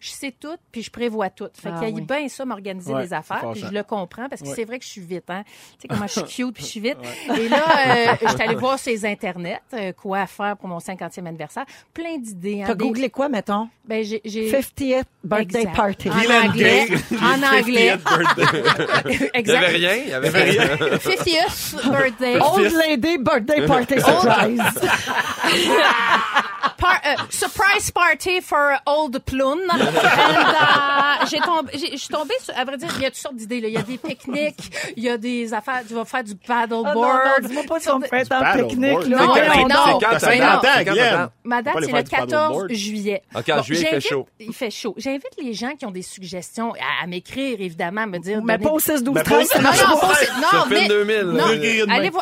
je 0.00 0.10
sais 0.10 0.32
tout, 0.38 0.56
puis 0.72 0.82
je 0.82 0.90
prévois 0.90 1.28
tout. 1.30 1.48
Fait 1.52 1.68
Ah 1.74 1.78
qu'il 1.84 1.94
oui. 1.94 2.00
aille 2.00 2.20
bien 2.20 2.28
ça 2.28 2.44
m'organiser 2.44 2.94
Ouais, 2.94 3.02
les 3.02 3.12
affaires, 3.12 3.44
puis 3.52 3.60
je 3.60 3.66
le 3.72 3.82
comprends 3.82 4.28
parce 4.28 4.40
que 4.40 4.48
Ouais. 4.48 4.54
c'est 4.54 4.64
vrai 4.64 4.78
que 4.78 4.84
je 4.84 4.90
suis 4.90 5.00
vite, 5.02 5.28
hein. 5.28 5.42
Tu 5.44 5.82
sais 5.82 5.88
comment 5.88 6.06
je 6.06 6.12
suis 6.12 6.22
cute 6.22 6.54
puis 6.54 6.64
je 6.64 6.68
suis 6.70 6.80
vite. 6.80 6.96
Et 7.36 7.48
là, 7.48 7.64
euh, 7.88 8.14
j'étais 8.28 8.44
allée 8.44 8.54
voir 8.54 8.78
ses 8.78 9.04
internets, 9.04 9.60
euh, 9.74 9.92
quoi 9.92 10.26
faire 10.26 10.56
pour 10.56 10.68
mon 10.68 10.78
50e 10.78 11.26
anniversaire. 11.26 11.64
Plein 11.92 12.16
d'idées. 12.18 12.62
hein, 12.62 12.66
T'as 12.68 12.74
des- 12.74 12.84
googlé 12.84 13.10
quoi, 13.10 13.28
mettons? 13.28 13.68
ben, 13.84 14.04
j'ai, 14.04 14.20
j'ai- 14.24 14.50
50th 14.50 15.04
birthday 15.24 15.58
Exact. 15.60 15.76
party. 15.76 16.08
En 16.10 16.46
anglais. 16.48 16.86
En 17.20 17.42
anglais. 17.42 17.96
50th 17.96 18.04
birthday. 18.04 18.44
Il 19.08 19.20
y 19.22 19.30
exact. 19.34 19.56
avait 19.64 19.76
rien. 19.76 19.94
Il 19.94 20.08
y 20.08 20.12
avait 20.12 20.28
rien. 20.28 20.64
50th 20.76 21.90
birthday. 21.90 22.38
Old 22.40 22.72
lady 22.72 23.18
birthday 23.18 23.66
party 23.66 23.94
surprise. 24.00 24.60
Par- 26.88 27.00
euh, 27.06 27.16
surprise 27.30 27.90
party 27.90 28.40
for 28.40 28.72
old 28.86 29.18
plum. 29.20 29.58
And, 29.70 29.78
euh, 29.80 31.26
j'ai 31.30 31.38
tombé, 31.40 31.70
j'ai- 31.74 31.92
je 31.92 31.96
suis 31.96 32.08
tombée 32.08 32.34
sur, 32.42 32.56
à 32.56 32.64
vrai 32.64 32.76
dire, 32.76 32.88
il 32.96 33.02
y 33.02 33.06
a 33.06 33.10
toutes 33.10 33.18
sortes 33.18 33.36
d'idées, 33.36 33.60
là. 33.60 33.68
Il 33.68 33.74
y 33.74 33.78
a 33.78 33.82
des 33.82 33.98
pique-niques, 33.98 34.92
il 34.96 35.02
y 35.04 35.08
a 35.08 35.16
des 35.18 35.52
affaires, 35.54 35.82
tu 35.86 35.94
vas 35.94 36.04
faire 36.04 36.24
du 36.24 36.32
Ah 36.48 36.66
non, 36.68 36.82
paddleboard. 36.82 37.42
non, 37.42 37.48
dis-moi 37.48 37.62
pas 37.68 37.80
si 37.80 37.90
on 37.90 38.00
fait 38.00 38.28
paddleboard. 38.28 38.68
pique-nique, 38.68 39.08
là. 39.08 39.16
Non, 39.18 39.26
quand- 39.28 39.58
non, 39.58 39.68
non. 39.68 39.98
quand 40.00 40.10
ta 40.10 40.18
50 40.18 40.62
date? 40.62 40.64
ans, 40.66 40.70
C'est 40.76 41.92
le 41.92 42.02
du 42.02 42.10
14 42.10 42.30
paddleboard. 42.30 42.72
juillet. 42.72 43.22
OK, 43.34 43.48
en 43.50 43.62
juillet, 43.62 43.80
il 43.82 43.88
fait 43.88 44.00
chaud. 44.08 44.28
Il 44.40 44.52
fait 44.54 44.70
chaud. 44.70 44.94
J'invite 44.96 45.28
les 45.42 45.54
gens 45.54 45.72
qui 45.78 45.86
ont 45.86 45.90
des 45.90 46.02
suggestions 46.02 46.72
à, 46.74 47.04
à 47.04 47.06
m'écrire, 47.06 47.60
évidemment, 47.60 48.02
à 48.02 48.06
me 48.06 48.18
dire. 48.18 48.40
Mais 48.42 48.58
pas 48.58 48.70
au 48.70 48.78
6 48.78 49.02
12 49.02 49.14
Mais 49.14 49.22
pas 49.22 49.30
au 49.30 49.44
13 49.44 49.48
ça 49.48 49.56
6, 49.56 49.62
marche 49.62 49.82
non, 49.82 49.88
non, 49.90 50.48
Sur 50.50 50.66
mais, 50.68 50.76
Film 50.76 50.88
2000, 50.88 51.22
non, 51.22 51.44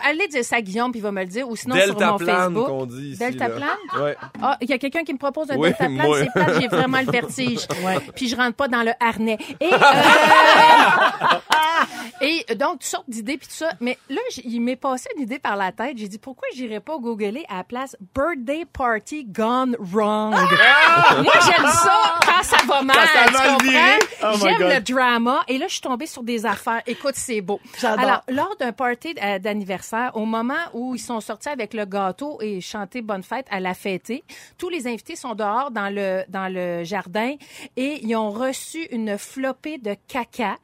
allez, 0.05 0.29
dire 0.29 0.45
ça 0.45 0.57
à 0.57 0.61
Guillaume, 0.61 0.91
puis 0.91 1.01
il 1.01 1.03
va 1.03 1.13
me 1.13 1.21
le 1.21 1.27
dire, 1.29 1.49
ou 1.49 1.57
sinon 1.57 1.77
sur 1.77 1.87
Delta 1.95 2.11
mon 2.13 2.19
plan 2.19 2.27
Facebook. 2.37 2.67
qu'on 2.67 2.87
dit 2.87 3.09
ici. 3.11 3.19
Delta 3.19 3.49
là. 3.49 3.55
plan? 3.57 4.03
Ouais. 4.03 4.17
Ah, 4.43 4.56
il 4.61 4.69
y 4.71 4.73
a 4.73 4.79
quelqu'un 4.79 5.05
qui 5.05 5.13
me 5.13 5.19
propose 5.19 5.51
un 5.51 5.57
Oui, 5.57 5.69
delta 5.69 5.87
plan, 5.87 6.07
moi. 6.07 6.19
c'est 6.21 6.33
plate, 6.33 6.61
j'ai 6.61 6.69
vraiment 6.69 7.01
le 7.01 7.11
vertige. 7.11 7.67
Puis 8.17 8.29
je 8.29 8.37
rentre 8.37 8.55
pas 8.57 8.69
dans 8.69 8.83
le 8.83 8.93
harnais. 9.01 9.39
Et, 9.61 9.71
euh, 9.73 9.77
et 12.21 12.55
donc, 12.55 12.73
toutes 12.75 12.85
sortes 12.85 13.09
d'idées 13.11 13.37
puis 13.37 13.47
tout 13.49 13.55
ça. 13.55 13.71
Mais 13.81 13.99
là, 14.09 14.21
il 14.45 14.61
m'est 14.61 14.77
passé 14.77 15.09
une 15.17 15.23
idée 15.23 15.39
par 15.39 15.57
la 15.57 15.73
tête. 15.73 15.97
J'ai 15.99 16.09
dit, 16.09 16.19
pourquoi 16.19 16.49
j'irais 16.55 16.81
pas 16.81 16.97
googler 16.99 17.45
à 17.49 17.59
la 17.59 17.65
place 17.65 17.97
Birthday 18.15 18.65
Party 18.73 19.25
Gone 19.25 19.77
Wrong? 19.79 20.33
Moi, 20.33 21.33
j'aime 21.45 21.67
ça 21.67 22.19
quand 22.25 22.43
ça 22.43 22.57
va 22.67 22.83
mal. 22.83 22.97
Quand 22.97 23.07
ça 23.07 23.23
a 23.23 23.27
tu 23.27 23.33
mal 23.35 23.49
comprends? 23.53 23.65
viré. 23.71 23.99
Oh 24.23 24.33
J'aime 24.43 24.69
le 24.69 24.81
drama. 24.81 25.43
Et 25.49 25.59
là, 25.59 25.67
je 25.69 25.73
suis 25.73 25.81
tombée 25.83 26.07
sur 26.07 26.23
des 26.23 26.47
affaires. 26.47 26.83
Écoute, 26.87 27.15
c'est 27.17 27.41
beau. 27.41 27.61
J'adore. 27.79 28.01
Alors, 28.01 28.23
lors 28.29 28.57
d'un 28.59 28.73
party 28.73 29.15
euh, 29.23 29.39
d'anniversaire, 29.39 30.13
au 30.15 30.25
moment 30.25 30.55
où 30.73 30.95
ils 30.95 30.99
sont 31.01 31.21
sortis 31.21 31.49
avec 31.49 31.75
le 31.75 31.85
gâteau 31.85 32.39
et 32.41 32.61
chanté 32.61 33.03
Bonne 33.03 33.23
fête 33.23 33.47
à 33.51 33.61
la 33.61 33.75
fêtée, 33.75 34.25
tous 34.59 34.69
les 34.69 34.87
invités 34.87 35.17
sont 35.17 35.35
dehors 35.35 35.71
dans 35.71 35.93
le, 35.95 36.25
dans 36.29 36.53
le 36.53 36.85
jardin 36.85 37.35
et 37.77 38.01
ils 38.03 38.17
ont 38.17 38.31
reçu 38.31 38.85
une 38.91 39.19
flopée 39.19 39.79
de 39.79 39.95
caca, 40.09 40.57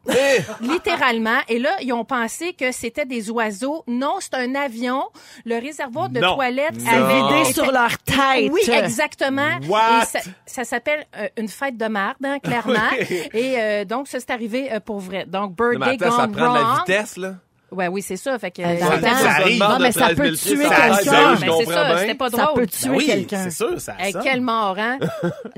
littéralement. 0.61 1.39
Et 1.49 1.59
là, 1.59 1.71
ils 1.83 1.93
ont 1.93 2.05
pensé 2.05 2.53
que 2.53 2.73
c'était 2.73 3.07
des 3.07 3.31
oiseaux. 3.31 3.85
Non, 3.87 4.17
c'est 4.21 4.35
un 4.35 4.55
avion. 4.55 5.05
Le 5.45 5.57
réservoir 5.61 6.09
de 6.09 6.21
Non. 6.21 6.35
toilette 6.35 6.79
Non. 6.85 6.91
avait 6.91 7.23
Vidé 7.23 7.41
été- 7.51 7.53
sur 7.53 7.71
leur 7.73 7.99
tête. 7.99 8.51
oui, 8.51 8.61
exactement. 8.71 9.59
What? 9.69 10.03
Et 10.03 10.07
ça, 10.07 10.19
ça 10.47 10.65
s'appelle 10.65 11.07
euh, 11.17 11.29
une 11.37 11.49
fête 11.49 11.77
de 11.77 11.87
marde, 11.87 12.17
hein, 12.25 12.39
clairement. 12.39 12.73
Et 13.01 13.55
euh, 13.61 13.85
donc, 13.85 14.09
ça, 14.09 14.21
c'est 14.21 14.31
arrivé 14.31 14.73
euh, 14.73 14.81
pour 14.81 15.01
vrai. 15.01 15.25
Donc, 15.27 15.59
Non, 15.59 15.67
mais 15.73 15.77
Birthday 15.97 16.07
attends, 16.07 16.17
ça 16.17 16.27
Gone 16.27 16.37
prend 16.37 16.53
de 16.53 16.59
la 16.59 16.65
Wrong. 16.65 16.79
vitesse, 16.81 17.17
là. 17.17 17.35
Ouais, 17.73 17.89
oui, 17.89 18.03
c'est 18.03 18.17
ça. 18.17 18.39
Fait 18.39 18.51
que, 18.51 18.63
euh, 18.63 18.79
ça 18.79 19.31
arrive. 19.31 19.59
Non, 19.61 19.79
mais 19.81 19.93
ça 19.93 20.09
peut 20.15 20.31
tuer 20.33 20.57
Ça 20.65 20.69
quelqu'un. 20.69 20.95
c'est 21.37 21.65
ça, 21.73 21.99
c'était 21.99 22.15
pas 22.15 22.31
Ça 22.31 22.37
drôle. 22.45 22.55
peut 22.61 22.67
tuer 22.67 22.91
Oui, 22.91 23.07
quelqu'un. 23.07 23.45
c'est 23.45 23.51
sûr, 23.65 23.81
ça 23.81 23.95
sonne. 24.13 24.23
quel 24.23 24.41
mort, 24.41 24.77
hein? 24.79 24.99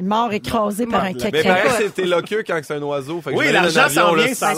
Mort 0.00 0.32
écrasé 0.32 0.86
par 0.86 1.02
un 1.04 1.12
Mais 1.12 1.30
Mais 1.32 1.42
caca. 1.42 1.54
pareil, 1.54 1.70
c'est 1.94 1.98
éloqueux 2.02 2.44
quand 2.46 2.60
c'est 2.62 2.74
un 2.74 2.82
oiseau. 2.82 3.20
Fait 3.20 3.32
que 3.32 3.36
Oui, 3.36 3.50
l'argent 3.52 3.88
s'en 3.88 4.14
vient, 4.14 4.32
ça 4.34 4.52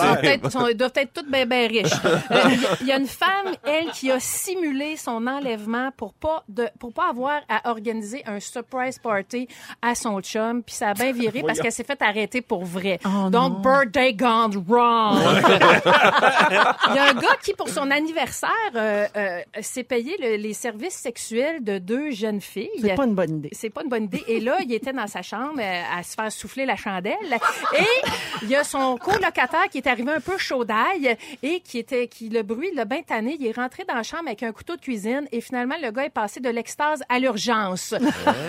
Ils 0.70 0.76
doivent 0.76 0.92
être 0.96 1.12
toutes 1.14 1.30
bien, 1.30 1.46
bien 1.46 1.66
riches. 1.68 1.92
Euh, 2.30 2.38
Il 2.82 2.86
y 2.86 2.92
a 2.92 2.98
une 2.98 3.06
femme, 3.06 3.54
elle, 3.64 3.90
qui 3.92 4.10
a 4.10 4.20
simulé 4.20 4.96
son 4.96 5.26
enlèvement 5.26 5.90
pour 5.96 6.12
pas 6.14 6.44
de, 6.48 6.68
pour 6.78 6.92
pas 6.92 7.08
avoir 7.10 7.40
à 7.48 7.70
organiser 7.70 8.22
un 8.26 8.40
surprise 8.40 8.98
party 8.98 9.48
à 9.82 9.94
son 9.94 10.20
chum. 10.20 10.62
Puis 10.62 10.74
ça 10.74 10.88
a 10.90 10.94
bien 10.94 11.12
viré 11.12 11.42
parce 11.46 11.58
qu'elle 11.60 11.72
s'est 11.72 11.84
fait 11.84 12.00
arrêter 12.02 12.42
pour 12.42 12.64
vrai. 12.64 12.98
Oh 13.04 13.30
Donc, 13.30 13.62
birthday 13.62 14.12
gone 14.12 14.62
wrong. 14.68 15.18
Il 16.90 16.94
y 16.94 16.98
a 16.98 17.04
un 17.10 17.14
gars 17.14 17.36
qui, 17.46 17.54
pour 17.54 17.68
son 17.68 17.92
anniversaire, 17.92 18.50
euh, 18.74 19.06
euh, 19.16 19.40
s'est 19.60 19.84
payé 19.84 20.16
le- 20.20 20.34
les 20.36 20.52
services 20.52 20.94
sexuels 20.96 21.62
de 21.62 21.78
deux 21.78 22.10
jeunes 22.10 22.40
filles. 22.40 22.68
C'est 22.80 22.96
pas 22.96 23.04
une 23.04 23.14
bonne 23.14 23.36
idée. 23.38 23.50
C'est 23.52 23.70
pas 23.70 23.82
une 23.84 23.88
bonne 23.88 24.04
idée. 24.04 24.24
Et 24.26 24.40
là, 24.40 24.56
il 24.64 24.72
était 24.74 24.92
dans 24.92 25.06
sa 25.06 25.22
chambre 25.22 25.60
euh, 25.60 25.82
à 25.96 26.02
se 26.02 26.14
faire 26.14 26.32
souffler 26.32 26.66
la 26.66 26.74
chandelle. 26.74 27.14
Et 27.78 27.84
il 28.42 28.48
y 28.48 28.56
a 28.56 28.64
son 28.64 28.96
colocataire 28.96 29.68
qui 29.70 29.78
est 29.78 29.86
arrivé 29.86 30.10
un 30.10 30.20
peu 30.20 30.36
chaud 30.38 30.64
d'ail 30.64 31.16
et 31.42 31.60
qui 31.60 31.78
était, 31.78 32.08
qui 32.08 32.28
le 32.30 32.42
bruit 32.42 32.70
l'a 32.74 32.84
bien 32.84 33.02
tanné. 33.02 33.36
Il 33.38 33.46
est 33.46 33.54
rentré 33.56 33.84
dans 33.88 33.94
la 33.94 34.02
chambre 34.02 34.24
avec 34.26 34.42
un 34.42 34.50
couteau 34.50 34.74
de 34.74 34.80
cuisine 34.80 35.28
et 35.30 35.40
finalement, 35.40 35.76
le 35.80 35.92
gars 35.92 36.04
est 36.06 36.10
passé 36.10 36.40
de 36.40 36.48
l'extase 36.48 37.04
à 37.08 37.20
l'urgence. 37.20 37.94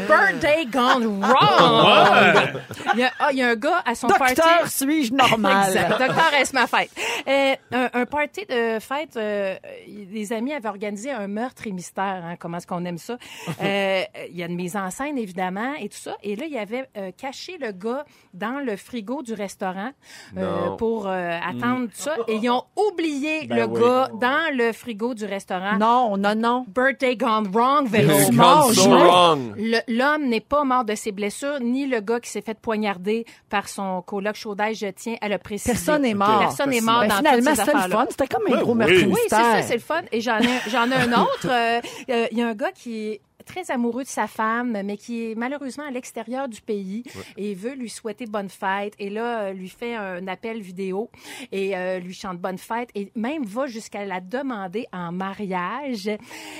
Birthday 0.08 0.66
gone 0.66 1.22
wrong! 1.22 2.62
Il 2.94 3.00
y, 3.00 3.04
a, 3.04 3.12
ah, 3.20 3.30
il 3.32 3.38
y 3.38 3.44
a 3.44 3.50
un 3.50 3.56
gars 3.56 3.84
à 3.86 3.94
son 3.94 4.08
party. 4.08 4.36
Docteur, 4.36 4.68
suis-je 4.68 5.13
normal? 5.13 5.68
Exact. 5.68 5.89
Docteur, 6.00 6.34
est-ce 6.39 6.54
ma 6.54 6.66
fête? 6.66 6.89
Euh, 7.27 7.56
un, 7.74 7.89
un 7.94 8.06
party 8.06 8.46
de 8.50 8.80
fête, 8.88 9.17
euh, 9.17 9.56
les 9.88 10.34
amis 10.34 10.53
avaient 10.53 10.70
organisé 10.70 11.12
un 11.12 11.27
meurtre 11.27 11.67
et 11.67 11.72
mystère. 11.72 12.22
Hein, 12.25 12.36
comment 12.39 12.58
est-ce 12.58 12.67
qu'on 12.67 12.86
aime 12.86 12.98
ça? 12.98 13.17
Euh, 13.62 14.01
Il 14.29 14.38
y 14.38 14.44
a 14.44 14.46
une 14.48 14.56
mise 14.56 14.75
en 14.75 14.89
scène, 14.91 15.17
évidemment, 15.17 15.74
et 15.79 15.89
tout 15.89 15.98
ça. 15.98 16.15
Et 16.24 16.36
là, 16.36 16.46
il 16.50 16.58
avait 16.58 16.88
euh, 16.98 17.12
caché 17.17 17.58
le 17.60 17.72
gars 17.72 18.06
dans 18.34 18.60
le 18.60 18.75
frigo 18.75 19.24
du 19.24 19.34
restaurant 19.34 19.91
euh, 20.38 20.70
pour 20.77 21.08
euh, 21.08 21.38
attendre 21.39 21.88
tout 21.88 21.91
ça. 21.96 22.15
Et 22.27 22.36
ils 22.36 22.50
ont 22.50 22.63
oublié 22.75 23.46
Ben 23.48 23.58
le 23.58 23.65
oui. 23.65 23.79
gars 23.82 24.10
dans 24.20 24.56
le 24.56 24.72
frigo 24.74 25.13
du 25.13 25.25
restaurant. 25.25 25.77
Non, 25.77 26.17
non, 26.17 26.36
non. 26.36 26.65
Birthday 26.67 27.15
gone 27.15 27.48
wrong, 27.51 27.88
mort, 28.34 28.72
so 28.74 28.82
je- 28.84 28.89
wrong. 28.89 29.53
L'homme 29.88 30.27
n'est 30.27 30.39
pas 30.41 30.63
mort 30.63 30.86
de 30.86 30.96
ses 30.96 31.12
blessures, 31.12 31.60
ni 31.60 31.88
le 31.88 32.00
gars 32.00 32.20
qui 32.20 32.29
s'est 32.29 32.41
fait 32.41 32.60
poignarder 32.60 33.25
par 33.50 33.67
son 33.67 34.01
coloc 34.01 34.36
chaudage, 34.36 34.77
je 34.77 34.88
tiens 34.88 35.15
à 35.22 35.29
le 35.29 35.38
préciser. 35.38 35.72
Personne 35.74 36.03
n'est 36.03 36.13
mort. 36.13 36.39
Personne 36.39 36.70
n'est 36.70 36.82
mort 36.82 37.01
Ben, 37.01 37.08
dans 37.10 37.15
finalement, 37.17 37.38
toutes 37.51 37.56
ces 37.60 37.65
c'était 37.65 37.84
le 37.88 37.91
fun. 37.91 38.06
C'était 38.10 38.27
comme 38.27 38.44
un 38.48 38.56
Ben 38.56 38.62
gros 38.62 38.75
oui. 38.77 38.91
meurtre 38.93 39.05
Oui, 39.07 39.13
Oui, 39.13 39.19
c'est 39.24 39.36
ça, 39.36 39.62
c'est 39.62 39.74
le 39.75 39.79
fun. 39.79 40.01
Et 40.12 40.22
j'en 40.22 40.39
ai, 40.39 40.60
j'en 40.69 40.89
ai 40.89 40.96
un 40.96 41.13
autre. 41.22 41.48
Euh, 41.57 41.81
euh, 42.10 42.27
Il 42.31 42.38
y 42.38 42.41
a 42.41 42.48
un 42.48 42.53
gars 42.53 42.72
qui 42.72 43.07
est 43.12 43.22
très 43.48 43.72
amoureux 43.72 44.04
de 44.04 44.08
sa 44.08 44.27
femme, 44.27 44.77
mais 44.84 44.98
qui 44.98 45.32
est 45.32 45.36
malheureusement 45.36 45.86
à 45.88 45.92
l'extérieur 45.92 46.48
du 46.48 46.62
pays 46.62 47.04
et 47.38 47.56
veut 47.56 47.74
lui 47.74 47.89
souhaiter 47.89 48.25
bonne 48.25 48.50
fête. 48.50 48.94
Et 49.00 49.10
là, 49.10 49.39
euh, 49.46 49.54
lui 49.54 49.70
fait 49.70 49.96
un 49.96 50.27
appel 50.27 50.62
vidéo 50.62 51.10
et 51.51 51.75
euh, 51.75 52.00
lui 52.00 52.13
chante 52.13 52.38
bonne 52.39 52.58
fête 52.58 52.89
et 52.96 53.12
même 53.16 53.44
va 53.46 53.66
jusqu'à 53.68 54.06
la 54.06 54.20
demander 54.20 54.86
en 54.94 55.12
mariage. 55.12 56.10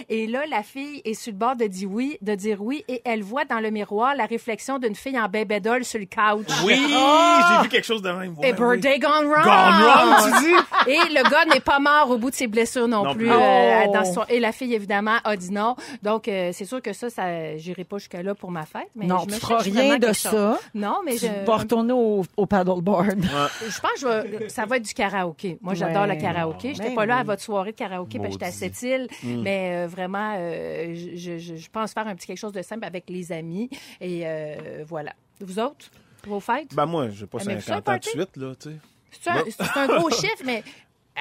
Et 0.10 0.27
là, 0.27 0.46
la 0.50 0.63
fille 0.63 1.01
est 1.06 1.13
sur 1.13 1.34
le 1.34 1.38
bord 1.38 1.56
de 1.56 1.65
dire 1.65 1.89
oui, 1.91 2.17
de 2.22 2.36
dire 2.36 2.62
oui, 2.62 2.84
et 2.88 3.01
elle 3.06 3.22
voit 3.24 3.46
dans 3.46 3.60
le 3.60 3.70
miroir 3.70 4.15
la 4.15 4.25
réflexion 4.25 4.79
d'une 4.79 4.96
fille 4.96 5.20
en 5.20 5.27
baby 5.27 5.60
doll 5.62 5.84
sur 5.84 6.00
le 6.00 6.06
couch. 6.06 6.48
Oui, 6.65 6.75
j'ai 6.75 7.63
vu 7.63 7.70
quelque 7.70 7.86
chose 7.86 8.01
de 8.01 8.12
même. 8.12 8.36
Et 8.44 8.51
oui. 8.51 8.58
birthday 8.58 9.00
gone 9.00 9.25
wrong. 9.25 9.44
Gone 9.44 9.84
wrong, 9.84 10.15
tu 10.24 10.46
dis? 10.46 10.56
Et 10.91 11.13
le 11.13 11.29
gars 11.29 11.46
n'est 11.46 11.60
pas 11.60 11.79
mort 11.79 12.10
au 12.12 12.17
bout 12.17 12.29
de 12.29 12.36
ses 12.36 12.48
blessures 12.48 12.88
non, 12.88 13.03
Non 13.03 13.13
plus. 13.13 13.25
plus. 13.25 13.32
euh, 13.34 13.84
Oh. 13.88 13.94
dans 13.94 14.06
son- 14.06 14.24
Et 14.29 14.39
la 14.39 14.51
fille, 14.51 14.74
évidemment, 14.74 15.17
a 15.24 15.36
dit 15.36 15.51
non. 15.51 15.75
Donc, 16.01 16.27
euh, 16.27 16.51
c'est 16.53 16.65
sûr 16.65 16.76
que 16.81 16.93
ça, 16.93 17.10
ça 17.10 17.57
j'irai 17.57 17.84
pas 17.84 17.98
jusqu'à 17.98 18.22
là 18.24 18.36
pour 18.36 18.51
ma 18.51 18.65
fête. 18.65 18.89
Mais 18.96 19.05
Non, 19.05 19.19
je 19.19 19.25
me 19.27 19.34
tu 19.34 19.39
feras 19.39 19.57
rien 19.60 19.98
de 20.00 20.13
ça. 20.13 20.31
chose. 20.31 20.57
Non, 20.74 20.98
mais 21.05 21.15
Tu 21.15 21.25
je, 21.27 21.46
vas 21.46 21.57
retourner 21.57 21.93
au, 21.93 22.24
au 22.36 22.46
paddleboard. 22.46 23.22
je 23.22 23.79
pense 23.79 23.91
que 23.91 24.00
je 24.00 24.07
vais- 24.38 24.50
ça 24.50 24.65
va 24.65 24.77
être 24.77 24.84
du 24.86 24.93
karaoké. 24.93 25.57
Moi, 25.62 25.74
j'adore 25.74 26.03
Ouais. 26.07 26.15
le 26.15 26.22
karaoké. 26.22 26.74
J'étais 26.74 26.89
Ben 26.89 26.96
pas 26.96 27.05
là 27.05 27.17
à 27.17 27.24
votre 27.24 27.41
soirée 27.41 27.72
de 27.72 27.77
karaoké 27.77 28.17
parce 28.19 28.29
que 28.29 28.34
j'étais 28.34 28.46
à 28.46 28.51
cette 28.51 28.81
île. 28.81 29.07
Mais 29.24 29.86
euh, 29.86 29.88
vraiment, 29.88 30.36
euh, 30.38 30.93
je, 30.96 31.38
je- 31.38 31.55
je 31.55 31.69
pense 31.69 31.93
faire 31.93 32.07
un 32.07 32.15
petit 32.15 32.27
quelque 32.27 32.38
chose 32.39 32.51
de 32.53 32.62
simple 32.62 32.86
avec 32.86 33.05
les 33.10 33.31
amis. 33.31 33.69
Et 34.01 34.22
euh, 34.25 34.84
voilà. 34.88 35.13
Vous 35.41 35.60
autres, 35.60 35.88
vos 36.25 36.39
fêtes? 36.39 36.74
Ben 36.75 36.86
moi, 36.86 37.10
j'ai 37.10 37.25
pas 37.27 37.38
Ah, 37.41 37.43
mais 37.46 37.55
vous 37.55 37.62
50 37.62 37.86
savez, 37.86 37.96
ans 37.96 38.00
de 38.00 38.05
suite, 38.05 38.38
là, 38.38 38.53
tu 38.60 38.69
sais. 38.69 38.75
C'est 39.22 39.29
un, 39.29 39.43
c'est 39.50 39.79
un 39.79 39.88
gros 40.00 40.10
chiffre, 40.10 40.41
mais 40.46 40.63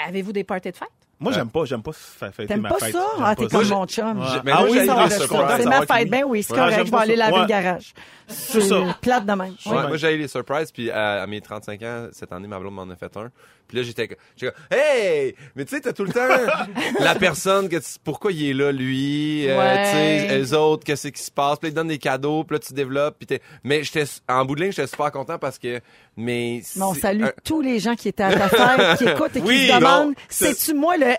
avez-vous 0.07 0.33
des 0.33 0.45
parties 0.45 0.71
de 0.71 0.77
fête? 0.77 0.89
Moi, 1.19 1.33
j'aime 1.33 1.49
pas, 1.49 1.65
j'aime 1.65 1.83
pas 1.83 1.93
fêter 1.93 2.47
T'aimes 2.47 2.61
ma 2.61 2.69
pas 2.69 2.79
fête. 2.79 2.93
ça? 2.93 2.99
J'aime 3.17 3.25
Ah, 3.25 3.35
pas 3.35 3.37
t'es 3.37 3.49
ça. 3.49 3.59
comme 3.59 3.69
mon 3.69 3.87
chum. 3.87 4.19
Ouais. 4.21 4.27
Mais 4.45 4.53
ah 4.53 4.61
moi, 4.61 4.69
oui, 4.71 4.87
ça 4.87 5.05
de 5.07 5.63
C'est 5.63 5.65
ma 5.69 5.87
fête. 5.87 6.11
Ben 6.11 6.25
oui. 6.27 6.43
c'est 6.43 6.53
Ouais, 6.53 6.59
correct. 6.59 6.75
j'aime 6.75 6.81
Je 6.87 6.91
vais 6.91 6.97
pas 6.97 7.01
aller 7.03 7.17
ça. 7.17 7.25
laver 7.25 7.33
Ouais. 7.35 7.41
le 7.41 7.47
garage. 7.47 7.95
C'est 8.29 8.61
ça. 8.61 8.97
plate 9.01 9.25
de 9.25 9.33
même. 9.33 9.55
Ouais, 9.65 9.73
Ouais. 9.73 9.89
Moi, 9.89 9.97
j'ai 9.97 10.15
eu 10.15 10.19
les 10.19 10.29
surprises, 10.29 10.71
puis 10.71 10.91
à, 10.91 11.23
à 11.23 11.27
mes 11.27 11.41
35 11.41 11.83
ans, 11.83 12.09
cette 12.13 12.33
année, 12.33 12.49
ma 12.49 12.59
blonde 12.59 12.75
m'en 12.75 12.91
a 12.91 12.97
fait 12.97 13.17
un. 13.17 13.31
Puis 13.69 13.79
là, 13.79 13.83
j'étais 13.83 14.09
j'étais 14.37 14.53
comme, 14.53 14.79
hey! 14.79 15.35
Mais 15.55 15.65
tu 15.65 15.75
sais, 15.75 15.81
t'as 15.81 15.93
tout 15.93 16.05
le 16.05 16.13
temps 16.13 16.27
la 17.01 17.15
personne 17.15 17.69
que 17.69 17.77
tu- 17.77 17.99
pourquoi 18.05 18.33
il 18.33 18.51
est 18.51 18.55
là, 18.55 18.71
lui, 18.73 19.49
euh, 19.49 19.59
Ouais. 19.59 19.83
tu 19.85 19.91
sais, 20.29 20.39
les 20.39 20.55
autres, 20.55 20.85
qu'est-ce 20.85 21.09
qui 21.09 21.23
se 21.23 21.31
passe, 21.31 21.59
puis 21.59 21.67
là, 21.67 21.71
il 21.71 21.73
te 21.73 21.77
donne 21.77 21.89
des 21.89 21.99
cadeaux, 21.99 22.45
puis 22.45 22.57
là, 22.57 22.61
tu 22.61 22.73
développes, 22.75 23.17
puis 23.19 23.27
t'es... 23.27 23.41
Mais 23.65 23.83
j'étais, 23.83 24.05
en 24.29 24.45
bout 24.45 24.55
de 24.55 24.63
ligne, 24.63 24.73
j'étais 24.73 24.87
super 24.89 25.11
content 25.11 25.39
parce 25.39 25.59
que, 25.59 25.81
mais... 26.17 26.63
Mais 26.77 26.83
on 26.83 26.95
salue 26.95 27.25
un- 27.25 27.33
tous 27.45 27.61
les 27.61 27.79
gens 27.81 27.95
qui 27.97 28.09
étaient 28.09 28.23
à 28.23 28.33
ta 28.33 28.49
fête, 28.49 28.99
qui 28.99 29.05
écoutent 29.09 29.37
et 29.37 29.41
qui 29.41 29.47
Oui, 29.47 29.69
se 29.69 29.75
demandent 29.77 30.09
bon, 30.15 30.15
c'est- 30.29 30.55
c'est-tu 30.55 30.75
moi 30.79 30.97
le 30.97 31.07
hey? 31.07 31.17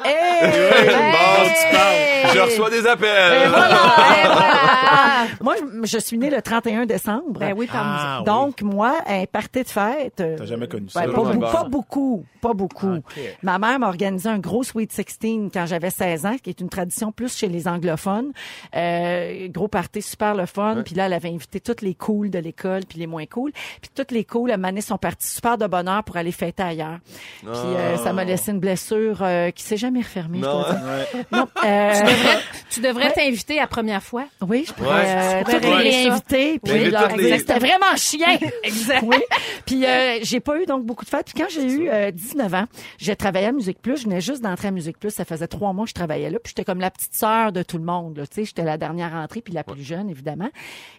Bon, 0.87 1.49
tu 1.49 1.75
parles. 1.75 2.35
Je 2.35 2.39
reçois 2.39 2.69
des 2.69 2.85
appels. 2.87 3.43
Et 3.43 3.47
voilà! 3.47 3.67
Et 4.17 4.27
voilà! 4.27 5.27
Moi, 5.41 5.55
je, 5.83 5.87
je 5.87 5.97
suis 5.97 6.17
née 6.17 6.29
le 6.29 6.41
31 6.41 6.85
décembre. 6.85 7.39
Ben 7.39 7.53
oui. 7.55 7.67
Ah, 7.73 8.17
oui. 8.19 8.25
Donc, 8.25 8.61
moi, 8.61 8.97
un 9.07 9.25
party 9.25 9.63
de 9.63 9.67
fête. 9.69 10.13
T'as 10.15 10.45
jamais 10.45 10.67
connu 10.67 10.89
ça. 10.89 11.05
Bon. 11.07 11.39
pas 11.39 11.63
beaucoup, 11.65 12.25
pas 12.37 12.53
beaucoup. 12.53 12.97
Ma 13.43 13.59
mère 13.59 13.79
m'a 13.79 13.87
organisé 13.87 14.29
un 14.29 14.39
gros 14.39 14.63
Sweet 14.63 14.91
16 14.91 15.07
quand 15.53 15.65
j'avais 15.65 15.89
16 15.89 16.25
ans, 16.25 16.35
qui 16.41 16.49
est 16.49 16.59
une 16.61 16.69
tradition 16.69 17.11
plus 17.11 17.35
chez 17.35 17.47
les 17.47 17.67
anglophones. 17.67 18.31
Euh, 18.75 19.47
gros 19.49 19.67
party 19.67 20.01
super 20.01 20.35
le 20.35 20.45
fun. 20.45 20.83
Puis 20.85 20.95
là, 20.95 21.07
elle 21.07 21.13
avait 21.13 21.29
invité 21.29 21.59
toutes 21.59 21.81
les 21.81 21.93
cools 21.95 22.29
de 22.29 22.39
l'école, 22.39 22.81
puis 22.87 22.99
les 22.99 23.07
moins 23.07 23.25
cools. 23.25 23.51
Puis 23.81 23.89
toutes 23.95 24.11
les 24.11 24.23
cools, 24.23 24.51
à 24.51 24.57
Mané, 24.57 24.81
sont 24.81 24.97
partis 24.97 25.27
super 25.27 25.57
de 25.57 25.67
bonne 25.67 25.87
heure 25.87 26.03
pour 26.03 26.17
aller 26.17 26.31
fêter 26.31 26.63
ailleurs. 26.63 26.99
Puis 27.41 27.49
euh, 27.51 27.97
ça 27.97 28.13
m'a 28.13 28.23
laissé 28.23 28.51
une 28.51 28.59
blessure 28.59 29.19
euh, 29.21 29.51
qui 29.51 29.63
s'est 29.63 29.77
jamais 29.77 29.99
refermée. 30.01 30.39
je 30.39 30.43
Non, 30.45 30.61
dois 30.61 30.71
dire. 30.73 30.81
Ouais. 31.13 31.25
Non, 31.31 31.47
euh, 31.65 31.91
Tu 31.93 32.01
devrais, 32.03 32.39
tu 32.69 32.81
devrais 32.81 33.11
t'inviter 33.13 33.55
la 33.55 33.67
première 33.67 34.03
fois. 34.03 34.25
oui, 34.47 34.65
je 34.67 34.73
pourrais 34.73 34.87
Ouais. 34.87 35.03
euh, 35.07 35.39
Tu 35.39 35.59
pourrais 35.59 35.77
réinviter. 35.81 36.59
Puis 36.59 36.73
dire, 36.89 37.07
les- 37.17 37.37
c'était 37.39 37.59
vraiment 37.59 37.95
chien. 37.95 38.37
Exact. 38.63 39.03
Oui. 39.05 39.17
Puis 39.65 39.85
euh, 39.85 40.19
j'ai 40.21 40.39
pas 40.39 40.59
eu 40.61 40.65
donc 40.65 40.85
beaucoup 40.85 41.05
de 41.05 41.09
fêtes. 41.09 41.27
Puis 41.33 41.41
quand 41.43 41.49
j'ai 41.49 41.65
eu 41.65 41.89
euh, 41.89 42.11
19 42.27 42.53
ans, 42.53 42.65
j'ai 42.97 43.15
travaillé 43.15 43.47
à 43.47 43.51
Musique 43.51 43.81
Plus. 43.81 43.97
Je 43.97 44.03
venais 44.05 44.21
juste 44.21 44.41
d'entrer 44.41 44.67
à 44.67 44.71
Musique 44.71 44.99
Plus. 44.99 45.11
Ça 45.11 45.25
faisait 45.25 45.47
trois 45.47 45.73
mois 45.73 45.85
que 45.85 45.89
je 45.89 45.93
travaillais 45.95 46.29
là. 46.29 46.39
Puis 46.43 46.49
j'étais 46.55 46.63
comme 46.65 46.79
la 46.79 46.91
petite 46.91 47.13
sœur 47.15 47.51
de 47.51 47.63
tout 47.63 47.77
le 47.77 47.83
monde. 47.83 48.21
Tu 48.29 48.35
sais, 48.35 48.45
j'étais 48.45 48.63
la 48.63 48.77
dernière 48.77 49.13
entrée 49.13 49.41
puis 49.41 49.53
la 49.53 49.63
plus 49.63 49.83
jeune 49.83 50.09
évidemment. 50.09 50.49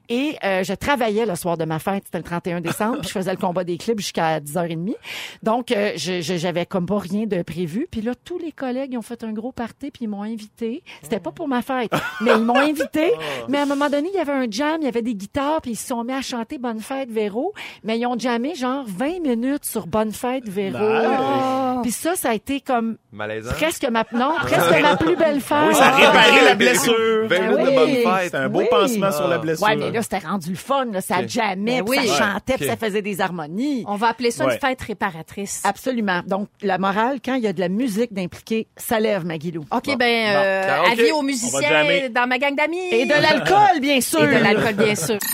Et 0.08 0.36
euh, 0.44 0.62
je 0.64 0.72
travaillais 0.72 1.26
le 1.26 1.34
soir 1.34 1.56
de 1.58 1.64
ma 1.64 1.78
fête. 1.78 2.04
C'était 2.06 2.18
le 2.18 2.24
31 2.24 2.60
décembre. 2.60 2.98
puis 3.00 3.08
je 3.08 3.12
faisais 3.12 3.30
le 3.30 3.36
combat 3.36 3.64
des 3.64 3.76
clips 3.78 3.98
jusqu'à 4.00 4.40
10h30. 4.40 4.94
Donc 5.42 5.70
euh, 5.72 5.92
je- 5.96 6.20
je- 6.20 6.36
j'avais 6.36 6.66
comme 6.66 6.86
pas 6.86 6.98
rien 6.98 7.26
de 7.26 7.42
prévu. 7.42 7.86
Puis 7.90 8.00
là, 8.00 8.12
tous 8.24 8.38
les 8.38 8.52
collègues 8.52 8.92
ils 8.92 8.98
ont 8.98 9.02
fait 9.02 9.22
un 9.24 9.32
gros 9.32 9.52
party 9.52 9.90
puis 9.90 10.04
ils 10.04 10.08
m'ont 10.08 10.22
invité. 10.22 10.82
C'était 11.02 11.20
pas 11.20 11.32
pour 11.32 11.48
ma 11.48 11.62
fête, 11.62 11.90
mais 12.22 12.32
ils 12.36 12.42
m'ont 12.44 12.56
invité. 12.56 13.12
Mais 13.48 13.58
à 13.58 13.62
un 13.62 13.66
moment 13.66 13.88
donné, 13.90 14.08
il 14.12 14.16
y 14.16 14.20
avait 14.20 14.32
un 14.32 14.46
jam, 14.50 14.78
il 14.80 14.84
y 14.84 14.88
avait 14.88 15.02
des 15.02 15.14
guitares, 15.14 15.60
puis 15.60 15.72
ils 15.72 15.76
se 15.76 15.86
sont 15.88 16.02
mis 16.04 16.12
à 16.12 16.22
chanter 16.22 16.58
Bonne 16.58 16.80
fête 16.80 17.10
Véro. 17.10 17.52
Mais 17.84 17.98
ils 17.98 18.06
ont 18.06 18.18
jammé 18.18 18.54
genre 18.54 18.84
20 18.86 19.20
minutes 19.22 19.64
sur 19.64 19.86
Bonne 19.86 20.12
fête 20.12 20.48
Véro. 20.48 20.78
Nice. 21.18 21.78
Puis 21.82 21.92
ça, 21.92 22.16
ça 22.16 22.30
a 22.30 22.34
été 22.34 22.60
comme 22.60 22.96
Malaisant. 23.12 23.52
presque 23.52 23.84
ma 23.88 24.04
non, 24.12 24.34
presque 24.42 24.80
ma 24.82 24.96
plus 24.96 25.16
belle 25.16 25.40
fête. 25.40 25.56
Oui, 25.68 25.74
ça 25.74 25.86
a 25.88 25.96
réparé 25.96 26.44
la 26.44 26.54
blessure. 26.54 26.94
20 27.28 27.38
minutes 27.40 27.56
Ben 27.56 27.70
de 27.70 27.74
bonne 28.04 28.16
fête. 28.18 28.34
Un 28.34 28.48
beau 28.48 28.58
Oui. 28.60 28.66
pansement 28.70 29.12
sur 29.12 29.28
la 29.28 29.38
blessure. 29.38 29.66
Ouais, 29.66 29.76
mais 29.76 29.90
là, 29.90 30.02
c'était 30.02 30.18
rendu 30.18 30.50
le 30.50 30.56
fun. 30.56 30.86
Là. 30.92 31.00
Ça 31.00 31.18
Ok. 31.20 31.28
jammait, 31.28 31.82
Ben 31.82 31.84
puis 31.84 31.98
oui. 32.00 32.08
ça 32.08 32.32
chantait, 32.32 32.56
puis 32.56 32.66
ça 32.66 32.76
faisait 32.76 33.02
des 33.02 33.20
harmonies. 33.20 33.84
On 33.86 33.94
va 33.96 34.08
appeler 34.08 34.30
ça 34.32 34.46
Ouais. 34.46 34.54
une 34.54 34.60
fête 34.60 34.80
réparatrice. 34.82 35.62
Absolument. 35.64 36.22
Donc, 36.26 36.48
la 36.62 36.78
morale, 36.78 37.18
quand 37.24 37.34
il 37.34 37.42
y 37.42 37.46
a 37.46 37.52
de 37.52 37.60
la 37.60 37.68
musique 37.68 38.12
d'impliquée, 38.12 38.66
ça 38.76 38.98
lève, 38.98 39.24
Maguilou. 39.24 39.64
OK, 39.70 39.96
ben, 39.96 40.36
euh, 40.36 40.82
Bon. 40.82 40.90
avis 40.92 41.12
aux 41.12 41.22
musiciens 41.22 42.08
dans 42.10 42.26
ma 42.26 42.38
gang 42.38 42.54
d'amis. 42.56 42.78
Et 42.90 43.04
de 43.06 43.10
l'alcool, 43.12 43.80
bien 43.80 44.00
sûr. 44.00 44.24
Et 44.24 44.38
de 44.38 44.42
l'alcool, 44.42 44.74
bien 44.74 44.94
sûr. 44.94 45.18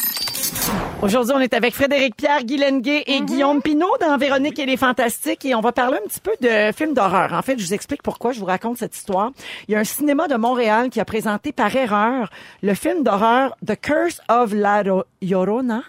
Aujourd'hui, 1.02 1.32
on 1.36 1.40
est 1.40 1.52
avec 1.52 1.74
Frédéric 1.74 2.16
Pierre, 2.16 2.42
Guy 2.44 2.56
Lenguet 2.56 3.04
et 3.06 3.20
Guillaume 3.20 3.60
Pinot 3.60 3.86
dans 4.00 4.16
Véronique 4.16 4.58
et 4.58 4.64
les 4.66 4.76
Fantastiques 4.76 5.44
et 5.44 5.54
on 5.54 5.60
va 5.60 5.72
parler 5.72 5.98
un 6.02 6.08
petit 6.08 6.20
peu 6.20 6.32
de 6.40 6.72
films 6.72 6.94
d'horreur. 6.94 7.32
En 7.34 7.42
fait, 7.42 7.58
je 7.58 7.64
vous 7.66 7.74
explique 7.74 8.02
pourquoi 8.02 8.32
je 8.32 8.40
vous 8.40 8.46
raconte 8.46 8.78
cette 8.78 8.96
histoire. 8.96 9.30
Il 9.68 9.72
y 9.72 9.76
a 9.76 9.80
un 9.80 9.84
cinéma 9.84 10.28
de 10.28 10.36
Montréal 10.36 10.88
qui 10.90 11.00
a 11.00 11.04
présenté 11.04 11.52
par 11.52 11.74
erreur 11.76 12.30
le 12.62 12.74
film 12.74 13.02
d'horreur 13.02 13.54
The 13.66 13.78
Curse 13.78 14.20
of 14.30 14.52
La 14.54 14.82
Ro- 14.82 15.04
Llorona 15.20 15.82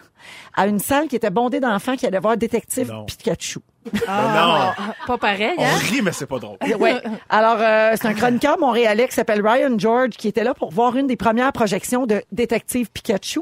à 0.54 0.66
une 0.66 0.78
salle 0.80 1.08
qui 1.08 1.16
était 1.16 1.30
bondée 1.30 1.60
d'enfants 1.60 1.96
qui 1.96 2.06
allaient 2.06 2.18
voir 2.18 2.36
Détective 2.36 2.90
Non. 2.92 3.04
Pikachu. 3.04 3.60
Ah, 4.08 4.72
non. 4.76 4.84
Pas 5.06 5.18
pareil, 5.18 5.52
On 5.58 5.64
hein? 5.64 5.78
rit, 5.90 6.02
mais 6.02 6.12
c'est 6.12 6.26
pas 6.26 6.38
drôle. 6.38 6.56
Ouais. 6.78 6.94
Alors, 7.28 7.56
euh, 7.60 7.92
c'est 8.00 8.06
un 8.08 8.14
chroniqueur 8.14 8.58
montréalais 8.58 9.08
qui 9.08 9.14
s'appelle 9.14 9.46
Ryan 9.46 9.78
George 9.78 10.10
qui 10.10 10.28
était 10.28 10.44
là 10.44 10.54
pour 10.54 10.70
voir 10.70 10.96
une 10.96 11.06
des 11.06 11.16
premières 11.16 11.52
projections 11.52 12.06
de 12.06 12.22
Détective 12.32 12.90
Pikachu, 12.90 13.40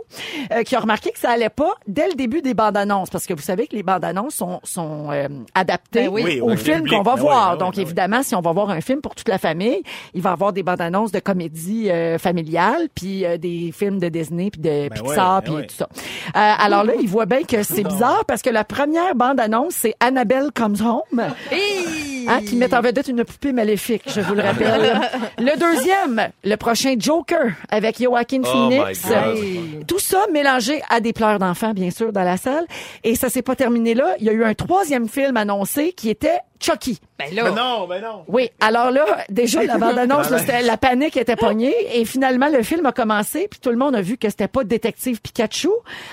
euh, 0.53 0.63
qui 0.63 0.77
a 0.77 0.81
remarqué 0.81 1.11
que 1.11 1.19
ça 1.19 1.31
allait 1.31 1.49
pas 1.49 1.73
dès 1.87 2.09
le 2.09 2.15
début 2.15 2.43
des 2.43 2.55
bandes 2.55 2.77
annonces, 2.77 3.11
parce 3.11 3.27
que 3.27 3.35
vous 3.35 3.43
savez 3.43 3.67
que 3.67 3.75
les 3.77 3.83
bandes 3.83 4.05
annonces 4.05 4.35
sont, 4.35 4.61
sont 4.65 5.11
euh, 5.11 5.29
adaptées 5.55 6.05
Ben 6.05 6.09
oui. 6.09 6.41
Au 6.41 6.51
oui, 6.51 6.57
film 6.57 6.89
qu'on 6.89 7.03
va 7.03 7.15
Ben 7.15 7.15
oui, 7.15 7.21
voir. 7.21 7.47
ben 7.47 7.53
oui, 7.53 7.59
Donc, 7.59 7.75
ben 7.75 7.79
oui. 7.79 7.83
évidemment, 7.83 8.23
si 8.23 8.35
on 8.35 8.41
va 8.41 8.53
voir 8.53 8.71
un 8.71 8.81
film 8.81 9.01
pour 9.01 9.15
toute 9.15 9.29
la 9.29 9.39
famille, 9.39 9.83
il 10.15 10.23
va 10.23 10.31
y 10.31 10.33
avoir 10.33 10.53
des 10.53 10.63
bandes 10.63 10.81
annonces 10.81 11.13
de 11.13 11.21
comédie 11.21 11.91
euh, 11.91 12.19
familiale, 12.19 12.89
puis 12.95 13.25
euh, 13.25 13.37
des 13.39 13.71
films 13.73 13.99
de 13.99 14.09
Disney, 14.09 14.51
puis 14.51 14.61
de 14.61 14.89
Ben 14.89 14.91
Pixar, 14.91 15.43
puis 15.43 15.53
ben 15.55 15.67
tout 15.67 15.75
ça. 15.75 15.89
Euh, 15.95 16.31
alors 16.35 16.85
là, 16.85 16.93
il 17.01 17.09
voit 17.09 17.27
bien 17.27 17.43
que 17.43 17.63
c'est 17.63 17.83
bizarre 17.89 18.25
parce 18.27 18.43
que 18.43 18.51
la 18.51 18.65
première 18.65 19.15
bande 19.15 19.41
annonce, 19.41 19.75
c'est 19.75 19.95
Annabelle 20.01 20.34
Velkommen 20.35 20.85
Home. 20.85 21.33
Hey! 21.49 22.14
Hein, 22.29 22.41
qui 22.47 22.57
met 22.57 22.75
en 22.75 22.81
vedette 22.81 23.09
une 23.09 23.25
poupée 23.25 23.53
maléfique, 23.53 24.03
je 24.07 24.21
vous 24.21 24.35
le 24.35 24.43
rappelle. 24.43 25.01
le 25.39 25.59
deuxième, 25.59 26.29
le 26.45 26.57
prochain 26.57 26.95
Joker 26.99 27.53
avec 27.71 28.03
Joaquin 28.03 28.41
Oh 28.45 28.47
Phoenix. 28.47 29.05
my 29.05 29.09
God. 29.11 29.17
Euh, 29.17 29.83
Tout 29.87 29.99
ça 29.99 30.27
mélangé 30.33 30.81
à 30.91 31.01
des 31.01 31.13
pleurs 31.13 31.39
d'enfants, 31.39 31.73
bien 31.73 31.91
sûr, 31.91 32.13
dans 32.13 32.23
la 32.25 32.37
salle. 32.37 32.67
Et 33.03 33.15
ça 33.15 33.29
s'est 33.31 33.43
pas 33.43 33.57
terminé 33.57 33.95
là. 33.95 34.15
Il 34.21 34.27
y 34.27 34.29
a 34.29 34.33
eu 34.33 34.45
un 34.45 34.55
troisième 34.55 35.09
film 35.09 35.37
annoncé 35.37 35.93
qui 35.93 36.11
était 36.11 36.39
Chucky. 36.61 36.99
Ben 37.19 37.27
Mais 37.31 37.43
là, 37.43 37.51
non, 37.51 37.87
mais 37.87 38.01
non. 38.01 38.25
Oui, 38.29 38.49
alors 38.61 38.91
là, 38.91 39.05
déjà, 39.29 39.63
la 39.65 39.77
bande-annonce, 39.77 40.31
là, 40.31 40.39
c'était- 40.39 40.63
la 40.63 40.77
panique 40.79 41.17
était 41.17 41.37
pognée. 41.37 41.75
Et 41.93 42.05
finalement, 42.07 42.49
le 42.49 42.63
film 42.63 42.87
a 42.87 42.93
commencé, 42.93 43.49
puis 43.51 43.61
tout 43.61 43.71
le 43.71 43.77
monde 43.77 43.95
a 43.95 44.01
vu 44.01 44.17
que 44.17 44.29
c'était 44.31 44.49
pas 44.49 44.65
Détective 44.65 45.21
Pikachu. 45.21 45.69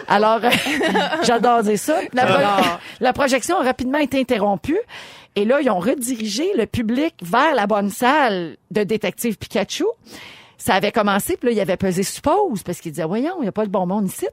Alors, 0.09 0.41
j'adore 1.23 1.63
dire 1.63 1.79
ça. 1.79 1.99
La, 2.13 2.25
pro- 2.25 2.67
la 2.99 3.13
projection 3.13 3.59
a 3.59 3.63
rapidement 3.63 3.99
été 3.99 4.19
interrompue. 4.19 4.77
Et 5.35 5.45
là, 5.45 5.61
ils 5.61 5.69
ont 5.69 5.79
redirigé 5.79 6.51
le 6.57 6.65
public 6.65 7.15
vers 7.21 7.55
la 7.55 7.67
bonne 7.67 7.89
salle 7.89 8.57
de 8.69 8.83
Détective 8.83 9.37
Pikachu. 9.37 9.85
Ça 10.57 10.75
avait 10.75 10.91
commencé, 10.91 11.37
puis 11.37 11.49
là, 11.49 11.53
il 11.53 11.59
avait 11.59 11.77
pesé 11.77 12.03
suppose, 12.03 12.61
parce 12.63 12.81
qu'il 12.81 12.91
disait, 12.91 13.05
voyons, 13.05 13.35
il 13.39 13.43
n'y 13.43 13.47
a 13.47 13.51
pas 13.51 13.63
le 13.63 13.69
bon 13.69 13.87
monde 13.87 14.07
ici. 14.07 14.27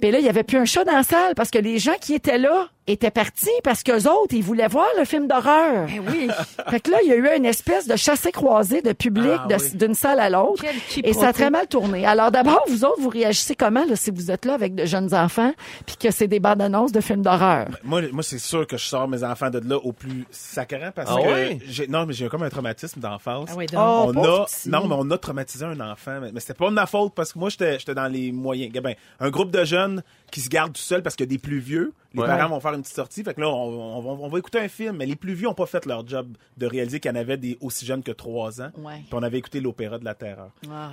Puis 0.00 0.10
là, 0.10 0.18
il 0.18 0.24
y 0.24 0.28
avait 0.28 0.44
plus 0.44 0.58
un 0.58 0.64
chat 0.64 0.84
dans 0.84 0.92
la 0.92 1.02
salle, 1.02 1.34
parce 1.34 1.50
que 1.50 1.58
les 1.58 1.78
gens 1.78 1.96
qui 2.00 2.14
étaient 2.14 2.38
là 2.38 2.68
étaient 2.90 3.10
partis, 3.10 3.48
parce 3.64 3.82
qu'eux 3.82 4.08
autres, 4.08 4.32
ils 4.34 4.42
voulaient 4.42 4.68
voir 4.68 4.86
le 4.98 5.04
film 5.04 5.26
d'horreur. 5.28 5.86
Ben 5.86 6.02
oui. 6.08 6.28
Fait 6.70 6.80
que 6.80 6.90
là, 6.90 6.98
il 7.04 7.08
y 7.08 7.12
a 7.12 7.16
eu 7.16 7.36
une 7.36 7.44
espèce 7.44 7.86
de 7.86 7.96
chassé-croisé 7.96 8.82
de 8.82 8.92
public 8.92 9.32
Ah, 9.38 9.46
oui. 9.50 9.76
d'une 9.76 9.94
salle 9.94 10.20
à 10.20 10.30
l'autre. 10.30 10.64
Et 11.02 11.12
ça 11.12 11.28
a 11.28 11.32
très 11.32 11.50
mal 11.50 11.66
tourné. 11.68 12.06
Alors 12.06 12.30
d'abord, 12.30 12.64
vous 12.68 12.84
autres, 12.84 13.00
vous 13.00 13.08
réagissez 13.08 13.54
comment 13.54 13.84
là, 13.84 13.96
si 13.96 14.10
vous 14.10 14.30
êtes 14.30 14.44
là 14.44 14.54
avec 14.54 14.74
de 14.74 14.84
jeunes 14.86 15.14
enfants, 15.14 15.52
puis 15.86 15.96
que 15.96 16.10
c'est 16.10 16.28
des 16.28 16.40
bandes 16.40 16.62
annonces 16.62 16.92
de 16.92 17.00
films 17.00 17.22
d'horreur? 17.22 17.66
Moi, 17.84 18.02
moi 18.12 18.22
c'est 18.22 18.38
sûr 18.38 18.66
que 18.66 18.76
je 18.76 18.84
sors 18.84 19.08
mes 19.08 19.24
enfants 19.24 19.50
de 19.50 19.60
là 19.68 19.76
au 19.76 19.92
plus 19.92 20.26
sacrant 20.30 20.90
parce 20.94 21.10
Ah 21.12 21.16
que 21.20 21.26
ouais? 21.28 21.58
j'ai 21.66 21.86
non 21.88 22.06
mais 22.06 22.12
j'ai 22.14 22.28
comme 22.28 22.42
un 22.42 22.48
traumatisme 22.50 23.00
d'enfance. 23.00 23.48
Ah 23.52 23.56
oui. 23.56 23.66
Oh, 23.74 24.12
on 24.14 24.22
a 24.24 24.44
petit. 24.46 24.68
non 24.68 24.86
mais 24.88 24.94
on 24.98 25.10
a 25.10 25.18
traumatisé 25.18 25.64
un 25.64 25.80
enfant 25.80 26.18
mais, 26.20 26.30
mais 26.32 26.40
c'était 26.40 26.54
pas 26.54 26.66
de 26.68 26.74
ma 26.74 26.86
faute 26.86 27.12
parce 27.14 27.32
que 27.32 27.38
moi 27.38 27.48
j'étais 27.50 27.78
j'étais 27.78 27.94
dans 27.94 28.06
les 28.08 28.32
moyens 28.32 28.72
ben, 28.72 28.94
un 29.20 29.30
groupe 29.30 29.50
de 29.50 29.64
jeunes 29.64 30.02
qui 30.30 30.40
se 30.40 30.48
gardent 30.48 30.72
tout 30.72 30.80
seuls 30.80 31.02
parce 31.02 31.16
qu'il 31.16 31.26
y 31.26 31.28
a 31.28 31.30
des 31.30 31.38
plus 31.38 31.58
vieux 31.58 31.92
les 32.14 32.22
Ouais. 32.22 32.26
parents 32.26 32.48
vont 32.48 32.60
faire 32.60 32.72
une 32.78 32.82
petite 32.82 32.96
sortie 32.96 33.22
fait 33.22 33.34
que 33.34 33.40
là 33.40 33.48
on, 33.48 33.98
on 33.98 34.00
va- 34.00 34.22
on 34.24 34.28
va 34.28 34.38
écouter 34.38 34.58
un 34.58 34.68
film 34.68 34.96
mais 34.96 35.06
les 35.06 35.16
plus 35.16 35.34
vieux 35.34 35.48
ont 35.48 35.54
pas 35.54 35.66
fait 35.66 35.84
leur 35.86 36.06
job 36.06 36.28
de 36.56 36.66
réaliser 36.66 36.98
qu'il 37.00 37.10
y 37.10 37.14
en 37.14 37.20
avait 37.20 37.36
des 37.36 37.58
aussi 37.60 37.84
jeunes 37.86 38.02
que 38.02 38.12
3 38.12 38.62
ans 38.62 38.70
Ouais. 38.78 38.96
puis 39.00 39.12
on 39.12 39.22
avait 39.22 39.38
écouté 39.38 39.60
l'opéra 39.60 39.98
de 39.98 40.04
la 40.04 40.14
terreur 40.14 40.50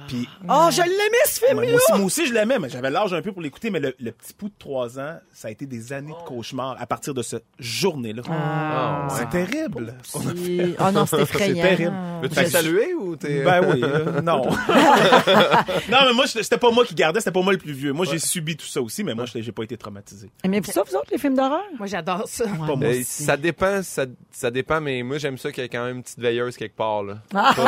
puis 0.07 0.27
Oh, 0.49 0.67
je 0.71 0.81
l'aimais 0.81 1.25
ce 1.25 1.39
film-là! 1.45 1.67
moi, 1.67 1.75
aussi, 1.75 1.91
moi 1.93 2.05
aussi, 2.05 2.25
je 2.27 2.33
l'aimais, 2.33 2.59
mais 2.59 2.69
j'avais 2.69 2.89
l'âge 2.89 3.13
un 3.13 3.21
peu 3.21 3.31
pour 3.31 3.41
l'écouter. 3.41 3.69
Mais 3.69 3.79
le, 3.79 3.95
le 3.99 4.11
petit 4.11 4.33
pouls 4.33 4.49
de 4.49 4.53
3 4.59 4.99
ans, 4.99 5.17
ça 5.33 5.47
a 5.47 5.51
été 5.51 5.65
des 5.65 5.91
années 5.93 6.11
de 6.13 6.27
cauchemar 6.27 6.75
à 6.79 6.85
partir 6.85 7.13
de 7.13 7.21
cette 7.21 7.45
journée-là. 7.59 8.21
Ah. 8.29 9.07
C'est 9.17 9.29
terrible. 9.29 9.95
Oh 10.13 10.91
non, 10.93 11.05
c'est 11.05 11.21
effrayant. 11.21 11.55
C'est 11.55 11.61
terrible. 11.77 11.95
Veux-tu 12.21 12.35
que- 12.35 12.45
saluer 12.49 12.93
ou 12.93 13.15
t'es... 13.15 13.43
Ben 13.43 13.61
oui, 13.69 13.81
euh, 13.83 14.21
non. 14.21 14.43
non, 15.89 15.97
mais 16.07 16.13
moi, 16.13 16.25
c'était 16.27 16.57
pas 16.57 16.71
moi 16.71 16.85
qui 16.85 16.95
gardais, 16.95 17.19
c'était 17.19 17.31
pas 17.31 17.41
moi 17.41 17.53
le 17.53 17.59
plus 17.59 17.73
vieux. 17.73 17.93
Moi, 17.93 18.05
j'ai 18.05 18.19
subi 18.19 18.55
tout 18.55 18.65
ça 18.65 18.81
aussi, 18.81 19.03
mais 19.03 19.13
moi, 19.13 19.25
j'ai 19.33 19.51
pas 19.51 19.63
été 19.63 19.77
traumatisé. 19.77 20.29
Aimez-vous 20.43 20.71
ça, 20.71 20.83
vous 20.83 20.95
autres, 20.95 21.09
les 21.11 21.17
films 21.17 21.35
d'horreur? 21.35 21.63
Moi, 21.77 21.87
j'adore 21.87 22.23
ça. 22.27 22.45
Pas 22.45 22.75
moi. 22.75 22.89
Aussi. 22.89 23.23
ça 23.23 23.37
dépend, 23.37 23.81
ça, 23.83 24.05
ça 24.31 24.51
dépend, 24.51 24.81
mais 24.81 25.03
moi 25.03 25.17
j'aime 25.17 25.37
ça 25.37 25.51
qu'il 25.51 25.63
y 25.63 25.65
ait 25.65 25.69
quand 25.69 25.83
même 25.85 25.97
une 25.97 26.03
petite 26.03 26.19
veilleuse 26.19 26.57
quelque 26.57 26.75
part. 26.75 27.03
Là. 27.03 27.15
Ah! 27.33 27.53
Pas- 27.55 27.63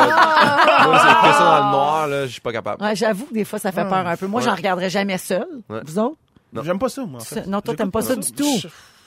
moi, 0.86 0.98
c'est 0.98 1.28
que 1.28 1.34
ça 1.34 1.60
dans 1.60 1.66
le 1.66 1.72
noir, 1.72 2.06
là, 2.08 2.26
je 2.26 2.32
suis 2.32 2.40
pas 2.40 2.52
capable. 2.52 2.82
Ouais, 2.82 2.96
j'avoue 2.96 3.26
que 3.26 3.34
des 3.34 3.44
fois, 3.44 3.58
ça 3.58 3.72
fait 3.72 3.84
peur 3.84 4.06
un 4.06 4.16
peu. 4.16 4.26
Moi, 4.26 4.40
Ouais. 4.40 4.46
j'en 4.48 4.54
regarderais 4.54 4.90
jamais 4.90 5.18
seul. 5.18 5.46
Ouais. 5.68 5.80
Vous 5.84 5.98
autres? 5.98 6.16
Non. 6.52 6.62
J'aime 6.62 6.78
pas 6.78 6.88
ça, 6.88 7.04
moi. 7.04 7.20
En 7.20 7.24
fait. 7.24 7.42
Ça- 7.42 7.46
non, 7.46 7.60
toi, 7.60 7.74
t'aimes 7.74 7.90
pas 7.90 8.02
ça 8.02 8.16
du 8.16 8.32
tout. 8.32 8.58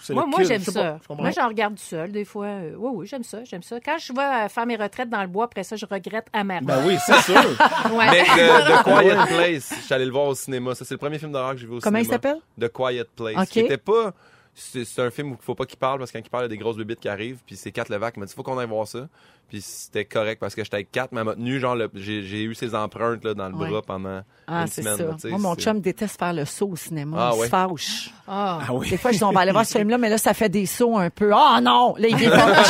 Moi, 0.09 0.25
moi 0.25 0.41
j'aime 0.43 0.63
ça. 0.63 0.97
Moi, 1.09 1.29
j'en 1.29 1.47
regarde 1.47 1.75
du 1.75 1.81
seul, 1.83 2.11
des 2.11 2.25
fois. 2.25 2.45
Euh, 2.47 2.73
Oui, 2.75 2.91
oui, 2.95 3.07
j'aime 3.07 3.23
ça, 3.23 3.43
j'aime 3.43 3.61
ça. 3.61 3.79
Quand 3.79 3.97
je 3.99 4.11
vais 4.11 4.19
euh, 4.45 4.49
faire 4.49 4.65
mes 4.65 4.75
retraites 4.75 5.09
dans 5.11 5.21
le 5.21 5.27
bois, 5.27 5.45
après 5.45 5.63
ça, 5.63 5.75
je 5.75 5.85
regrette 5.85 6.25
amèrement. 6.33 6.67
Ben 6.67 6.83
oui, 6.87 6.97
c'est 7.05 7.21
sûr. 7.31 7.35
Ouais. 7.93 8.07
Mais 8.09 8.23
The, 8.23 8.79
The 8.79 8.83
Quiet 8.83 9.15
Place, 9.27 9.73
je 9.77 9.85
suis 9.85 9.93
allé 9.93 10.05
le 10.05 10.11
voir 10.11 10.25
au 10.25 10.33
cinéma. 10.35 10.73
Ça, 10.73 10.85
c'est 10.85 10.95
le 10.95 10.97
premier 10.97 11.19
film 11.19 11.31
d'horreur 11.31 11.51
que 11.51 11.57
j'ai 11.59 11.67
vu 11.67 11.75
au 11.75 11.79
Comment 11.79 11.99
il 11.99 12.05
cinéma. 12.05 12.15
s'appelle? 12.21 12.39
The 12.59 12.71
Quiet 12.73 13.05
Place. 13.15 13.35
Ok. 13.37 13.47
Qui 13.49 13.59
était 13.59 13.77
pas. 13.77 14.11
C'est 14.63 14.85
c'est 14.85 15.01
un 15.01 15.09
film 15.09 15.31
où 15.31 15.37
il 15.39 15.43
faut 15.43 15.55
pas 15.55 15.65
qu'il 15.65 15.77
parle 15.79 15.97
parce 15.99 16.11
que 16.11 16.17
quand 16.19 16.23
il 16.25 16.29
parle, 16.29 16.43
il 16.43 16.45
y 16.45 16.51
a 16.53 16.55
des 16.55 16.57
grosses 16.57 16.77
bébites 16.77 16.99
qui 16.99 17.09
arrivent. 17.09 17.39
Puis 17.45 17.55
c'est 17.55 17.71
Kat 17.71 17.85
Levac 17.89 18.13
qui 18.13 18.19
m'a 18.19 18.25
dit 18.27 18.33
faut 18.33 18.43
qu'on 18.43 18.57
aille 18.59 18.67
voir 18.67 18.87
ça. 18.87 19.07
Puis 19.49 19.59
c'était 19.61 20.05
correct 20.05 20.39
parce 20.39 20.55
que 20.55 20.63
j'étais 20.63 20.75
avec 20.75 20.91
Kat, 20.91 21.07
mais 21.11 21.19
elle 21.21 21.25
m'a 21.25 21.33
tenu, 21.35 21.59
genre, 21.59 21.75
le- 21.75 21.89
j'ai 21.95 22.23
j'ai 22.23 22.43
eu 22.43 22.53
ses 22.55 22.73
empreintes 22.73 23.23
là, 23.25 23.33
dans 23.33 23.49
le 23.49 23.55
Ouais. 23.55 23.69
bras 23.69 23.81
pendant 23.81 24.21
Ah, 24.47 24.61
une 24.61 24.67
c'est 24.67 24.81
semaine. 24.83 24.97
ça. 24.97 25.03
là, 25.27 25.31
Moi, 25.31 25.39
mon 25.39 25.55
c'est- 25.55 25.61
chum 25.63 25.81
déteste 25.81 26.17
faire 26.19 26.31
le 26.33 26.45
saut 26.45 26.69
au 26.69 26.75
cinéma. 26.77 27.17
Ah, 27.19 27.31
il 27.33 27.39
ouais. 27.39 27.45
se 27.47 27.49
fâche. 27.49 28.11
Ah. 28.27 28.59
Ah 28.67 28.73
oui. 28.73 28.89
Des 28.89 28.97
fois, 28.97 29.11
je 29.11 29.17
dis, 29.17 29.23
on 29.23 29.31
va 29.31 29.41
aller 29.41 29.51
voir 29.51 29.65
ce 29.65 29.77
film-là, 29.77 29.97
mais 29.97 30.09
là, 30.09 30.17
ça 30.17 30.33
fait 30.33 30.47
des 30.49 30.65
sauts 30.65 30.97
un 30.97 31.09
peu. 31.09 31.31
Oh 31.35 31.57
non! 31.61 31.95
Là, 31.97 32.07
il 32.07 32.15
pas. 32.29 32.63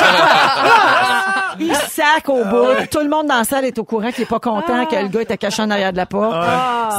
Il 1.60 1.76
sac 1.76 2.28
au 2.30 2.44
bout. 2.46 2.86
Tout 2.92 3.00
le 3.00 3.10
monde 3.10 3.28
dans 3.28 3.38
la 3.38 3.44
salle 3.44 3.66
est 3.66 3.78
au 3.80 3.84
courant 3.84 4.12
qu'il 4.12 4.24
est 4.24 4.28
pas 4.30 4.40
content 4.40 4.86
que 4.86 4.96
le 4.96 5.08
gars 5.08 5.22
était 5.22 5.38
caché 5.38 5.62
en 5.62 5.70
arrière 5.70 5.92
de 5.92 5.98
la 5.98 6.06
porte. 6.06 6.36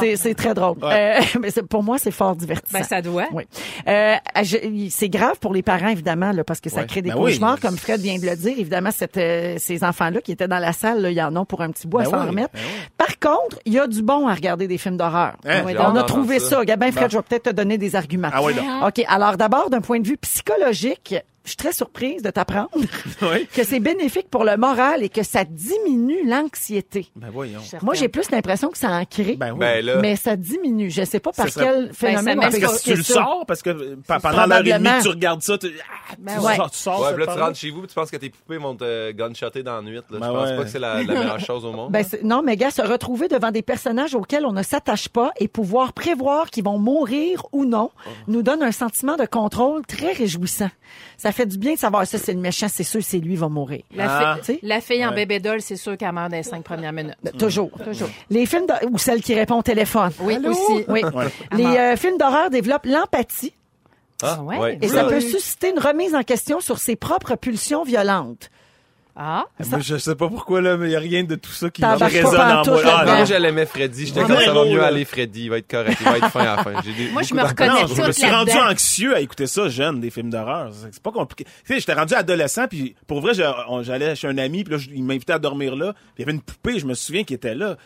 C'est, 0.01 0.17
c'est 0.17 0.35
très 0.35 0.55
drôle. 0.55 0.77
Euh, 0.83 1.21
mais 1.41 1.51
c'est- 1.51 1.63
pour 1.63 1.83
moi, 1.83 1.99
c'est 1.99 2.11
fort 2.11 2.35
divertissant. 2.37 2.79
Ben, 2.79 2.85
ça 2.85 3.03
doit. 3.03 3.27
Oui. 3.33 3.45
Euh, 3.89 4.15
je- 4.43 4.89
c'est 4.91 5.09
grave 5.09 5.39
pour 5.41 5.53
les 5.55 5.63
parents, 5.63 5.89
évidemment, 5.89 6.33
là, 6.33 6.45
parce 6.45 6.61
que 6.61 6.71
ça 6.71 6.81
Ouais. 6.81 6.87
crée 6.87 7.03
des 7.03 7.11
Ben 7.11 7.17
oui. 7.19 7.33
cauchemars, 7.33 7.61
comme 7.61 7.77
Fred 7.77 8.01
vient 8.01 8.19
de 8.19 8.27
le 8.27 8.37
dire. 8.37 8.55
Évidemment, 8.59 8.91
cette, 8.91 9.17
euh, 9.17 9.57
ces 9.59 9.85
enfants-là 9.85 10.21
qui 10.21 10.33
étaient 10.33 10.49
dans 10.49 10.59
la 10.59 10.73
salle, 10.73 11.03
là, 11.03 11.11
ils 11.11 11.21
en 11.23 11.35
ont 11.37 11.45
pour 11.45 11.61
un 11.63 11.71
petit 11.71 11.87
bout 11.87 11.99
à 12.01 12.05
Ben 12.05 12.11
s'en 12.11 12.21
oui, 12.23 12.29
remettre. 12.29 12.51
ben. 12.55 12.61
Par 12.99 13.19
contre, 13.19 13.59
il 13.65 13.73
y 13.75 13.79
a 13.79 13.87
du 13.87 14.03
bon 14.03 14.27
à 14.29 14.35
regarder 14.35 14.67
des 14.67 14.79
films 14.79 14.97
d'horreur. 14.97 15.35
Hein? 15.47 15.63
On 15.65 15.69
a 15.69 15.75
d'entendre 15.75 16.07
trouvé 16.07 16.39
ça. 16.39 16.57
ça. 16.59 16.65
Gabin, 16.65 16.91
Fred, 16.93 17.11
je 17.11 17.17
vais 17.17 17.23
peut-être 17.23 17.45
te 17.45 17.51
donner 17.51 17.79
des 17.79 17.97
arguments. 17.97 18.31
Ah 18.33 18.43
oui, 18.43 18.55
donc. 18.55 18.65
OK. 18.89 19.05
Alors, 19.09 19.37
d'abord, 19.37 19.71
d'un 19.71 19.81
point 19.81 20.01
de 20.01 20.07
vue 20.09 20.17
psychologique, 20.17 21.15
je 21.45 21.51
suis 21.51 21.57
très 21.57 21.73
surprise 21.73 22.23
de 22.23 22.31
t'apprendre 22.31 22.71
Oui. 23.23 23.47
que 23.53 23.65
c'est 23.65 23.81
bénéfique 23.81 24.29
pour 24.31 24.45
le 24.45 24.57
moral 24.57 25.03
et 25.03 25.09
que 25.09 25.23
ça 25.23 25.45
diminue 25.45 26.25
l'anxiété. 26.29 27.09
Ben 27.17 27.31
voyons. 27.33 27.61
Moi, 27.83 27.95
j'ai 27.95 28.09
plus 28.09 28.31
l'impression 28.31 28.69
que 28.71 28.79
ça 28.79 28.91
en 28.91 29.05
crée. 29.05 29.37
Ben 29.37 29.53
oui. 29.53 29.59
Ben 29.59 29.85
là, 29.85 29.97
Mais 30.01 30.17
ça 30.17 30.37
diminue. 30.37 30.91
Je 30.91 31.05
sais 31.05 31.21
pas 31.21 31.33
par 31.33 31.47
Ça 31.47 31.53
serait- 31.53 31.65
quel 31.65 31.93
phénomène 31.95 32.39
peut 32.41 32.51
met- 32.51 32.61
Parce 32.61 32.83
que 32.83 32.91
tu 32.91 32.97
le 32.97 33.03
sors, 33.03 33.45
parce 33.47 33.63
que 33.63 33.71
euh, 33.71 33.97
pa- 34.07 34.21
pendant 34.21 34.47
l'heure 34.47 34.61
et 34.67 34.73
demie 34.73 34.89
tu 35.03 35.09
regardes 35.09 35.43
ça, 35.43 35.59
tu, 35.59 35.69
ah, 35.81 36.15
Ben 36.19 36.39
tu 36.39 36.45
ouais. 36.47 36.57
sors, 36.57 36.71
tu 36.71 36.79
sors 36.79 37.01
ouais, 37.01 37.17
là, 37.19 37.27
tu 37.35 37.41
rentres 37.41 37.57
chez 37.59 37.71
vous 37.71 37.81
puis 37.81 37.89
tu 37.89 37.95
penses 37.95 38.11
que 38.11 38.17
tes 38.17 38.31
poupées 38.31 38.59
vont 38.59 38.77
te 38.77 39.11
gunshotter 39.13 39.63
dans 39.63 39.77
la 39.77 39.83
nuit. 39.83 39.97
Là. 39.97 40.03
Ben 40.11 40.17
je 40.27 40.33
pense 40.33 40.49
ouais. 40.51 40.57
pas 40.57 40.63
que 40.65 40.69
c'est 40.71 40.79
la, 40.79 41.03
la 41.03 41.15
meilleure 41.15 41.41
chose 41.45 41.65
au 41.65 41.73
monde. 41.73 41.91
Ben, 41.91 42.05
non, 42.23 42.43
mais 42.43 42.57
gars, 42.57 42.71
se 42.71 42.83
retrouver 42.83 43.29
devant 43.29 43.51
des 43.51 43.63
personnages 43.63 44.15
auxquels 44.15 44.47
on 44.47 44.53
ne 44.53 44.63
s'attache 44.63 45.09
pas 45.09 45.33
et 45.41 45.49
pouvoir 45.49 45.93
prévoir 45.93 46.51
qu'ils 46.51 46.65
vont 46.65 46.79
mourir 46.79 47.45
ou 47.53 47.65
non 47.65 47.91
nous 48.29 48.43
donne 48.43 48.63
un 48.63 48.73
sentiment 48.73 49.17
de 49.17 49.25
contrôle 49.27 49.85
très 49.87 50.13
réjouissant. 50.13 50.71
Ça 51.17 51.32
fait 51.33 51.47
du 51.47 51.59
bien 51.59 51.75
de 51.75 51.79
savoir 51.79 52.07
ça, 52.07 52.19
c'est 52.19 52.33
le 52.33 52.41
méchant, 52.41 52.67
c'est 52.69 52.83
sûr, 52.85 53.01
c'est 53.03 53.19
lui, 53.19 53.33
il 53.35 53.39
va 53.39 53.49
mourir. 53.49 53.83
La, 53.95 54.33
Ah. 54.35 54.39
fi- 54.43 54.59
la 54.63 54.81
fille 54.81 55.05
en 55.05 55.11
Ouais. 55.11 55.15
bébé 55.17 55.41
doll, 55.41 55.61
c'est 55.61 55.77
sûr 55.77 55.97
qu'elle 55.97 56.13
meurt 56.13 56.31
dans 56.31 56.37
les 56.37 56.43
cinq 56.43 56.63
premières 56.63 56.93
minutes. 56.93 57.15
Euh, 57.27 57.31
Toujours. 57.39 57.71
Toujours. 57.85 58.09
Les 58.31 58.47
films 58.47 58.67
de- 58.67 58.87
ou 58.91 58.99
celle 58.99 59.23
qui 59.23 59.35
répond 59.35 59.57
au 59.59 59.63
téléphone. 59.63 60.11
Oui, 60.21 60.37
aussi. 60.47 60.85
Oui. 60.89 61.03
Les 61.53 61.65
euh, 61.65 61.97
films 61.97 62.19
d'horreur 62.19 62.51
développent 62.51 62.87
l'empathie 62.87 63.53
Ah, 64.23 64.41
ouais. 64.43 64.79
et 64.81 64.89
ça 64.89 65.05
peut 65.05 65.21
susciter 65.21 65.71
une 65.71 65.79
remise 65.81 66.15
en 66.15 66.23
question 66.23 66.61
sur 66.61 66.79
ses 66.79 66.95
propres 66.97 67.35
pulsions 67.37 67.83
violentes. 67.83 68.51
Ah, 69.15 69.45
Moi, 69.69 69.81
je 69.81 69.99
sais 69.99 70.15
pas 70.15 70.29
pourquoi, 70.29 70.63
là, 70.63 70.79
mais 70.79 70.87
il 70.87 70.91
n'y 70.91 70.97
a 70.97 70.99
rien 71.01 71.23
de 71.23 71.35
tout 71.35 71.51
ça 71.51 71.69
qui 71.69 71.83
pas 71.83 71.97
résonne 71.97 72.35
en 72.41 72.65
moi. 72.65 72.81
Ah, 72.87 73.05
non. 73.19 73.25
Je 73.27 73.35
l'aimais 73.35 73.67
Freddy. 73.67 74.07
J'étais 74.07 74.21
Ouais. 74.23 74.27
comme 74.27 74.41
ça 74.41 74.53
va 74.55 74.65
mieux 74.65 74.83
aller 74.83 75.05
Freddy. 75.05 75.45
Il 75.45 75.51
va 75.51 75.59
être 75.59 75.71
correct. 75.71 75.99
Il 76.01 76.07
va 76.07 76.17
être 76.17 76.31
fin 76.31 76.41
à 76.41 76.57
la 76.57 76.63
fin. 76.63 76.73
Des- 76.81 77.11
Moi, 77.13 77.23
je 77.23 77.35
me 77.35 77.43
reconnais 77.43 77.69
Non, 77.83 77.87
je 77.95 78.03
me 78.03 78.13
suis 78.13 78.31
rendu 78.31 78.53
anxieux 78.53 79.15
à 79.15 79.21
écouter 79.21 79.47
ça 79.47 79.69
jeune, 79.69 80.01
des 80.01 80.09
films 80.11 80.31
d'horreur. 80.31 80.71
C'est 80.91 81.03
pas 81.03 81.13
compliqué. 81.13 81.45
Tu 81.45 81.51
sais, 81.75 81.81
j'étais 81.81 81.93
rendu 81.93 82.15
adolescent, 82.15 82.67
puis 82.69 82.95
pour 83.07 83.21
vrai, 83.21 83.33
j'allais 83.35 84.15
chez 84.15 84.29
un 84.29 84.39
ami, 84.39 84.65
puis 84.65 84.75
là, 84.77 84.83
il 84.95 85.05
m'invitait 85.05 85.35
à 85.35 85.39
dormir 85.39 85.77
là. 85.77 85.93
Puis 85.93 86.03
il 86.19 86.21
y 86.21 86.25
avait 86.25 86.33
une 86.33 86.41
poupée, 86.43 86.79
je 86.79 86.87
me 86.87 86.95
souviens, 86.95 87.25
qui 87.25 87.35
était 87.35 87.55
là. 87.55 87.77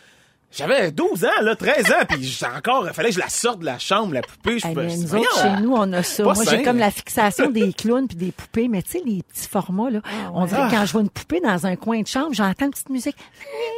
J'avais 0.49 0.91
12 0.91 1.25
ans, 1.25 1.41
là, 1.41 1.55
13 1.55 1.91
ans, 1.91 2.05
puis 2.07 2.23
j'ai 2.23 2.45
encore, 2.45 2.87
il 2.87 2.93
fallait 2.93 3.09
que 3.09 3.15
je 3.15 3.19
la 3.19 3.29
sorte 3.29 3.59
de 3.59 3.65
la 3.65 3.77
chambre, 3.79 4.13
la 4.13 4.21
poupée. 4.21 4.59
Je 4.59 4.67
Hey, 4.67 4.73
fais, 4.73 4.83
mais 4.83 4.95
nous 4.97 5.15
autres, 5.15 5.41
chez 5.41 5.61
nous, 5.61 5.73
on 5.75 5.91
a 5.93 6.03
ça. 6.03 6.23
Pas 6.23 6.33
Moi, 6.33 6.43
j'ai 6.49 6.63
comme 6.63 6.77
la 6.77 6.89
fixation 6.89 7.49
des 7.49 7.73
clowns 7.73 8.07
puis 8.07 8.17
des 8.17 8.31
poupées, 8.31 8.67
mais 8.69 8.81
tu 8.81 8.91
sais, 8.91 9.01
les 9.05 9.23
petits 9.23 9.47
formats, 9.47 9.89
là. 9.89 9.99
On 10.33 10.45
dirait 10.45 10.67
que 10.67 10.71
quand 10.71 10.85
je 10.85 10.91
vois 10.93 11.01
une 11.01 11.09
poupée 11.09 11.41
dans 11.41 11.65
un 11.65 11.75
coin 11.75 12.01
de 12.01 12.07
chambre, 12.07 12.33
j'entends 12.33 12.65
une 12.65 12.71
petite 12.71 12.89
musique. 12.89 13.17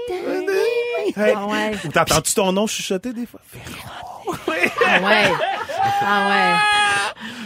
Hey. 0.10 1.14
ah 1.36 1.48
ouais. 1.48 1.72
Ou 1.86 1.88
T'entends-tu 1.90 2.34
ton 2.36 2.52
nom 2.52 2.68
chuchoter 2.68 3.14
des 3.14 3.26
fois? 3.26 3.42
Ah 4.86 5.00
ouais. 5.02 5.32
Ah 6.02 7.04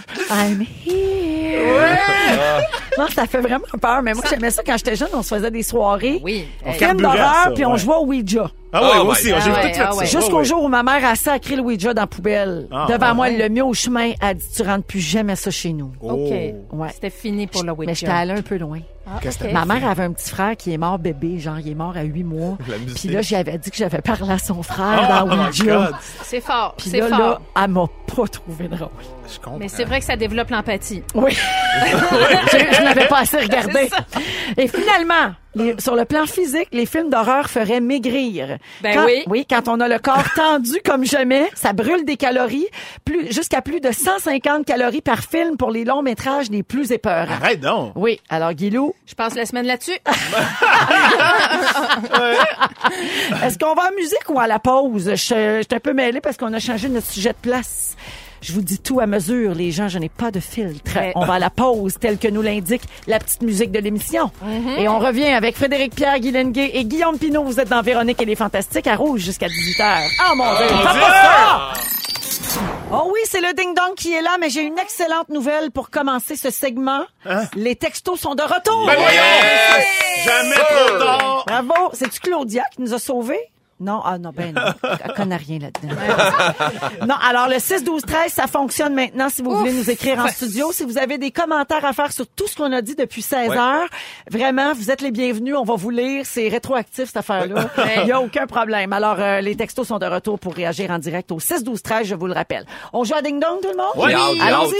I'm 0.29 0.61
here. 0.85 2.61
Non, 2.97 3.07
ça 3.07 3.25
fait 3.25 3.41
vraiment 3.41 3.65
peur. 3.81 4.01
Mais 4.03 4.13
moi, 4.13 4.23
j'aimais 4.29 4.51
ça 4.51 4.61
quand 4.65 4.77
j'étais 4.77 4.95
jeune. 4.95 5.09
On 5.13 5.23
se 5.23 5.33
faisait 5.35 5.51
des 5.51 5.63
soirées. 5.63 6.13
ouais. 6.15 6.21
Oui. 6.23 6.47
On 6.65 6.71
Film 6.73 7.01
d'horreur, 7.01 7.51
puis 7.55 7.65
on 7.65 7.71
ouais. 7.73 7.77
jouait 7.77 7.95
au 7.95 8.05
Ouija. 8.05 8.49
Ah 8.71 8.81
ouais, 8.81 8.89
Oh 8.99 9.03
moi 9.03 9.13
aussi, 9.13 9.29
tout 9.29 9.35
Ah 9.37 9.41
ça. 9.73 9.95
ouais. 9.95 10.05
Jusqu'au 10.05 10.31
Ouais, 10.31 10.37
ouais. 10.39 10.45
jour 10.45 10.63
où 10.63 10.67
ma 10.67 10.83
mère 10.83 11.05
a 11.05 11.15
sacré 11.15 11.55
le 11.55 11.61
Ouija 11.61 11.93
dans 11.93 12.01
la 12.01 12.07
poubelle. 12.07 12.67
Ah, 12.71 12.87
Devant 12.89 13.15
moi, 13.15 13.25
ouais. 13.27 13.33
elle 13.33 13.39
l'a 13.39 13.49
mis 13.49 13.61
au 13.61 13.73
chemin. 13.73 14.11
Elle 14.19 14.27
a 14.27 14.33
dit, 14.33 14.45
tu 14.55 14.61
rentres 14.63 14.85
plus 14.85 14.99
jamais 14.99 15.35
ça 15.35 15.51
chez 15.51 15.73
nous. 15.73 15.91
Oh. 16.01 16.11
OK. 16.11 16.31
Ouais. 16.79 16.89
C'était 16.93 17.09
fini 17.09 17.47
pour 17.47 17.63
le 17.63 17.71
Mais 17.73 17.77
Witcher. 17.79 17.93
j'étais 17.95 18.11
allée 18.11 18.33
un 18.33 18.41
peu 18.41 18.57
loin. 18.57 18.79
Ah. 19.05 19.19
Ma 19.51 19.65
mère 19.65 19.87
avait 19.89 20.03
un 20.03 20.13
petit 20.13 20.29
frère 20.29 20.55
qui 20.55 20.73
est 20.73 20.77
mort 20.77 20.97
bébé, 20.97 21.37
genre 21.37 21.59
il 21.59 21.69
est 21.69 21.75
mort 21.75 21.95
à 21.97 22.03
huit 22.03 22.23
mois. 22.23 22.57
Puis 22.95 23.09
là, 23.09 23.21
j'avais 23.21 23.57
dit 23.57 23.69
que 23.69 23.75
j'avais 23.75 24.01
parlé 24.01 24.31
à 24.31 24.37
son 24.37 24.63
frère 24.63 25.23
Oh 25.23 25.27
dans 25.27 25.45
Ouija. 25.47 25.91
C'est 26.23 26.39
fort. 26.39 26.75
Puis 26.77 26.89
C'est 26.89 26.99
là, 27.01 27.09
fort. 27.09 27.19
là, 27.19 27.41
elle 27.63 27.71
m'a 27.71 27.85
pas 28.15 28.27
trouvé 28.27 28.67
drôle. 28.69 28.89
Je 29.31 29.37
comprends. 29.39 29.57
Mais 29.59 29.67
c'est 29.67 29.83
vrai 29.83 29.99
que 29.99 30.05
ça 30.05 30.15
développe 30.15 30.49
l'empathie. 30.49 31.03
Oui. 31.15 31.31
je 31.83 32.57
je 32.57 32.81
n'avais 32.81 33.07
pas 33.07 33.19
assez 33.19 33.37
regardé. 33.39 33.89
Et 34.57 34.67
finalement, 34.67 35.33
les- 35.55 35.79
sur 35.79 35.95
le 35.95 36.05
plan 36.05 36.25
physique, 36.25 36.67
les 36.71 36.85
films 36.85 37.09
d'horreur 37.09 37.49
feraient 37.49 37.79
maigrir. 37.79 38.57
Ben 38.81 38.95
Quand- 38.95 39.05
oui. 39.05 39.23
Oui, 39.27 39.45
quand 39.49 39.67
on 39.67 39.79
a 39.79 39.87
le 39.87 39.99
corps 39.99 40.23
tendu 40.35 40.79
comme 40.85 41.05
jamais, 41.05 41.49
ça 41.55 41.73
brûle 41.73 42.05
des 42.05 42.17
calories, 42.17 42.67
plus 43.05 43.31
jusqu'à 43.31 43.61
plus 43.61 43.79
de 43.79 43.91
150 43.91 44.65
calories 44.65 45.01
par 45.01 45.19
film 45.19 45.57
pour 45.57 45.71
les 45.71 45.85
longs 45.85 46.01
métrages 46.01 46.49
les 46.49 46.63
plus 46.63 46.91
épeurants. 46.91 47.33
Arrête 47.41 47.59
donc. 47.59 47.93
Oui, 47.95 48.19
alors 48.29 48.53
Guilou, 48.53 48.93
Je 49.05 49.15
passe 49.15 49.35
la 49.35 49.45
semaine 49.45 49.65
là-dessus. 49.67 49.97
est-ce 53.43 53.57
qu'on 53.57 53.73
va 53.73 53.89
en 53.89 53.95
musique 53.95 54.29
ou 54.29 54.39
à 54.39 54.47
la 54.47 54.59
pause? 54.59 55.05
Je, 55.09 55.15
je 55.15 55.61
suis 55.63 55.75
un 55.75 55.79
peu 55.79 55.93
mêlée 55.93 56.21
parce 56.21 56.37
qu'on 56.37 56.53
a 56.53 56.59
changé 56.59 56.89
notre 56.89 57.07
sujet 57.07 57.29
de 57.31 57.37
place. 57.41 57.95
Je 58.43 58.51
vous 58.51 58.61
dis 58.61 58.77
tout 58.77 58.99
à 58.99 59.07
mesure, 59.07 59.55
les 59.55 59.71
gens, 59.71 59.87
je 59.87 59.97
n'ai 59.97 60.09
pas 60.09 60.29
de 60.29 60.41
filtre. 60.41 60.91
Ouais. 60.97 61.13
On 61.15 61.23
va 61.23 61.35
à 61.35 61.39
la 61.39 61.49
pause, 61.49 61.97
telle 61.97 62.17
que 62.17 62.27
nous 62.27 62.41
l'indique 62.41 62.81
la 63.07 63.17
petite 63.17 63.41
musique 63.41 63.71
de 63.71 63.79
l'émission. 63.79 64.31
Et 64.77 64.89
on 64.89 64.99
revient 64.99 65.27
avec 65.27 65.55
Frédéric 65.55 65.95
Pierre, 65.95 66.19
Guy 66.19 66.31
Lenguet 66.31 66.71
et 66.73 66.83
Guillaume 66.83 67.17
Pinot. 67.17 67.45
Vous 67.45 67.61
êtes 67.61 67.69
dans 67.69 67.81
Véronique 67.81 68.21
et 68.21 68.25
les 68.25 68.35
Fantastiques 68.35 68.87
à 68.87 68.97
Rouge 68.97 69.21
jusqu'à 69.21 69.47
18h. 69.47 70.07
Oh 70.29 70.35
mon 70.35 70.55
Dieu! 70.57 70.65
Pas 70.83 70.93
ça! 70.93 71.73
Oh 72.91 73.09
oui, 73.13 73.21
c'est 73.23 73.39
le 73.39 73.53
ding-dong 73.53 73.95
qui 73.95 74.13
est 74.13 74.21
là, 74.21 74.35
mais 74.41 74.49
j'ai 74.49 74.63
une 74.63 74.77
excellente 74.77 75.29
nouvelle 75.29 75.71
pour 75.71 75.89
commencer 75.89 76.35
ce 76.35 76.51
segment. 76.51 77.05
Les 77.55 77.77
textos 77.77 78.19
sont 78.19 78.35
de 78.35 78.43
retour! 78.43 78.85
Ben 78.85 78.97
voyons! 78.97 79.21
Jamais 80.25 80.55
trop 80.55 80.97
tard! 80.99 81.45
Bravo! 81.47 81.91
C'est-tu 81.93 82.19
Claudia 82.19 82.63
qui 82.75 82.81
nous 82.81 82.93
a 82.93 82.99
sauvés? 82.99 83.39
Non, 83.79 84.01
ah 84.05 84.17
non, 84.17 84.31
ben 84.33 84.53
non. 84.53 84.61
Elle 85.03 85.13
connaît 85.13 85.35
rien 85.35 85.59
là-dedans. 85.59 85.95
non, 87.07 87.15
alors 87.27 87.49
le 87.49 87.59
6, 87.59 87.83
12, 87.83 88.01
13, 88.03 88.31
ça 88.31 88.47
fonctionne 88.47 88.93
maintenant 88.93 89.29
si 89.29 89.41
vous 89.41 89.55
voulez 89.55 89.73
nous 89.73 89.89
écrire 89.89 90.19
en 90.19 90.27
studio. 90.27 90.71
Si 90.71 90.83
vous 90.85 90.97
avez 90.97 91.17
des 91.17 91.31
commentaires 91.31 91.83
à 91.83 91.91
faire 91.91 92.11
sur 92.11 92.27
tout 92.27 92.47
ce 92.47 92.55
qu'on 92.55 92.71
a 92.71 92.81
dit 92.81 92.95
depuis 92.95 93.21
16 93.21 93.49
Ouais. 93.49 93.57
heures, 93.57 93.89
vraiment, 94.29 94.73
vous 94.73 94.89
êtes 94.91 95.01
les 95.01 95.11
bienvenus. 95.11 95.55
On 95.57 95.63
va 95.63 95.75
vous 95.75 95.89
lire. 95.89 96.25
C'est 96.25 96.47
rétroactif, 96.47 97.05
cette 97.07 97.17
affaire-là. 97.17 97.69
Il 97.97 98.05
n'y 98.05 98.11
a 98.11 98.21
aucun 98.21 98.47
problème. 98.47 98.93
Alors, 98.93 99.17
euh, 99.19 99.41
les 99.41 99.55
textos 99.55 99.87
sont 99.87 99.99
de 99.99 100.05
retour 100.05 100.39
pour 100.39 100.53
réagir 100.53 100.91
en 100.91 100.99
direct 100.99 101.31
au 101.31 101.39
6, 101.39 101.63
12, 101.63 101.81
13, 101.81 102.07
je 102.07 102.15
vous 102.15 102.27
le 102.27 102.33
rappelle. 102.33 102.65
On 102.93 103.03
joue 103.03 103.15
à 103.15 103.21
Ding 103.21 103.39
Dong, 103.39 103.59
tout 103.61 103.69
le 103.69 103.75
monde? 103.77 103.93
Oui. 103.97 104.13
Allons-y. 104.41 104.75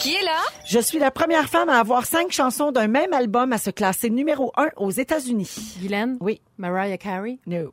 Qui 0.00 0.14
est 0.16 0.22
là? 0.22 0.38
Je 0.66 0.78
suis 0.78 0.98
la 0.98 1.10
première 1.10 1.48
femme 1.48 1.68
à 1.68 1.78
avoir 1.78 2.04
cinq 2.04 2.30
chansons 2.32 2.72
d'un 2.72 2.88
même 2.88 3.12
album 3.12 3.52
à 3.52 3.58
se 3.58 3.70
classer 3.70 4.10
numéro 4.10 4.52
un 4.56 4.68
aux 4.76 4.90
États-Unis. 4.90 5.76
Guylaine? 5.80 6.16
Oui. 6.20 6.40
Mariah 6.58 6.98
Carey? 6.98 7.38
No. 7.46 7.72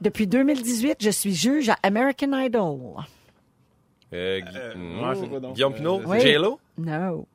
Depuis 0.00 0.26
2018, 0.26 0.96
je 1.00 1.10
suis 1.10 1.34
juge 1.34 1.68
à 1.68 1.76
American 1.82 2.32
Idol. 2.38 2.78
Euh, 4.14 4.40
Euh, 4.54 4.74
hmm. 4.74 5.00
ouais, 5.08 5.14
c'est 5.20 5.28
quoi 5.28 5.40
donc? 5.40 5.54
Guillaume 5.54 5.74
Pinot? 5.74 6.00
Oui. 6.04 6.20
J-Lo? 6.20 6.58
No. 6.78 7.26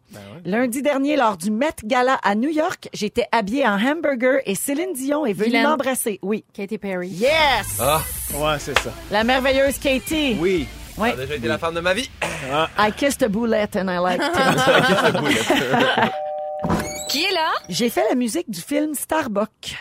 Lundi 0.46 0.82
dernier, 0.82 1.16
lors 1.16 1.38
du 1.38 1.50
Met 1.52 1.76
Gala 1.84 2.20
à 2.24 2.36
New 2.36 2.50
York, 2.50 2.90
j'étais 2.94 3.26
habillée 3.32 3.66
en 3.68 3.80
hamburger 3.80 4.40
et 4.46 4.56
Céline 4.56 4.94
Dion 4.94 5.26
est 5.26 5.34
venue 5.34 5.46
Guylaine. 5.52 5.64
m'embrasser. 5.70 6.20
Oui. 6.22 6.44
Katy 6.54 6.78
Perry? 6.78 7.10
Yes! 7.10 7.78
Ah, 7.80 8.02
Ouais, 8.36 8.60
c'est 8.60 8.78
ça. 8.80 8.92
La 9.12 9.24
merveilleuse 9.24 9.78
Katie. 9.80 10.38
Oui. 10.40 10.68
Oui. 10.98 11.10
ça 11.10 11.14
a 11.14 11.18
déjà 11.18 11.36
été 11.36 11.48
la 11.48 11.58
femme 11.58 11.76
de 11.76 11.80
ma 11.80 11.94
vie. 11.94 12.10
I 12.78 12.92
kissed 12.96 13.22
a 13.24 13.28
bullet 13.30 13.70
and 13.76 13.88
I 13.90 13.98
liked 14.00 14.24
it. 14.24 14.32
Qui 17.10 17.24
est 17.24 17.32
là? 17.32 17.52
J'ai 17.70 17.90
fait 17.90 18.04
la 18.10 18.16
musique 18.16 18.50
du 18.50 18.60
film 18.62 18.94
Starbuck. 18.96 19.76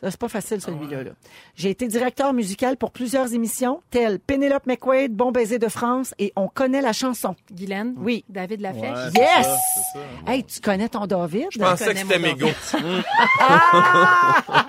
Ça, 0.00 0.10
C'est 0.12 0.16
pas 0.20 0.28
facile, 0.28 0.60
celui-là. 0.60 1.02
là. 1.02 1.10
J'ai 1.56 1.70
été 1.70 1.88
directeur 1.88 2.32
musical 2.32 2.76
pour 2.76 2.92
plusieurs 2.92 3.34
émissions, 3.34 3.82
telles 3.90 4.20
Pénélope 4.20 4.66
McQuaid, 4.66 5.12
Bon 5.16 5.32
baiser 5.32 5.58
de 5.58 5.66
France 5.66 6.14
et 6.20 6.32
On 6.36 6.46
connaît 6.46 6.80
la 6.80 6.92
chanson. 6.92 7.34
Guylaine? 7.50 7.94
Oui. 7.96 8.24
David 8.28 8.60
Lafèche? 8.60 8.82
Ouais, 8.84 9.10
Yes! 9.20 9.46
ça, 9.46 9.56
c'est 9.74 9.98
ça. 9.98 10.32
Hey, 10.32 10.44
tu 10.44 10.60
connais 10.60 10.88
ton 10.88 11.06
David? 11.08 11.48
Je 11.50 11.58
pensais 11.58 11.92
que 11.92 11.98
c'était 11.98 12.20
mégo. 12.20 12.46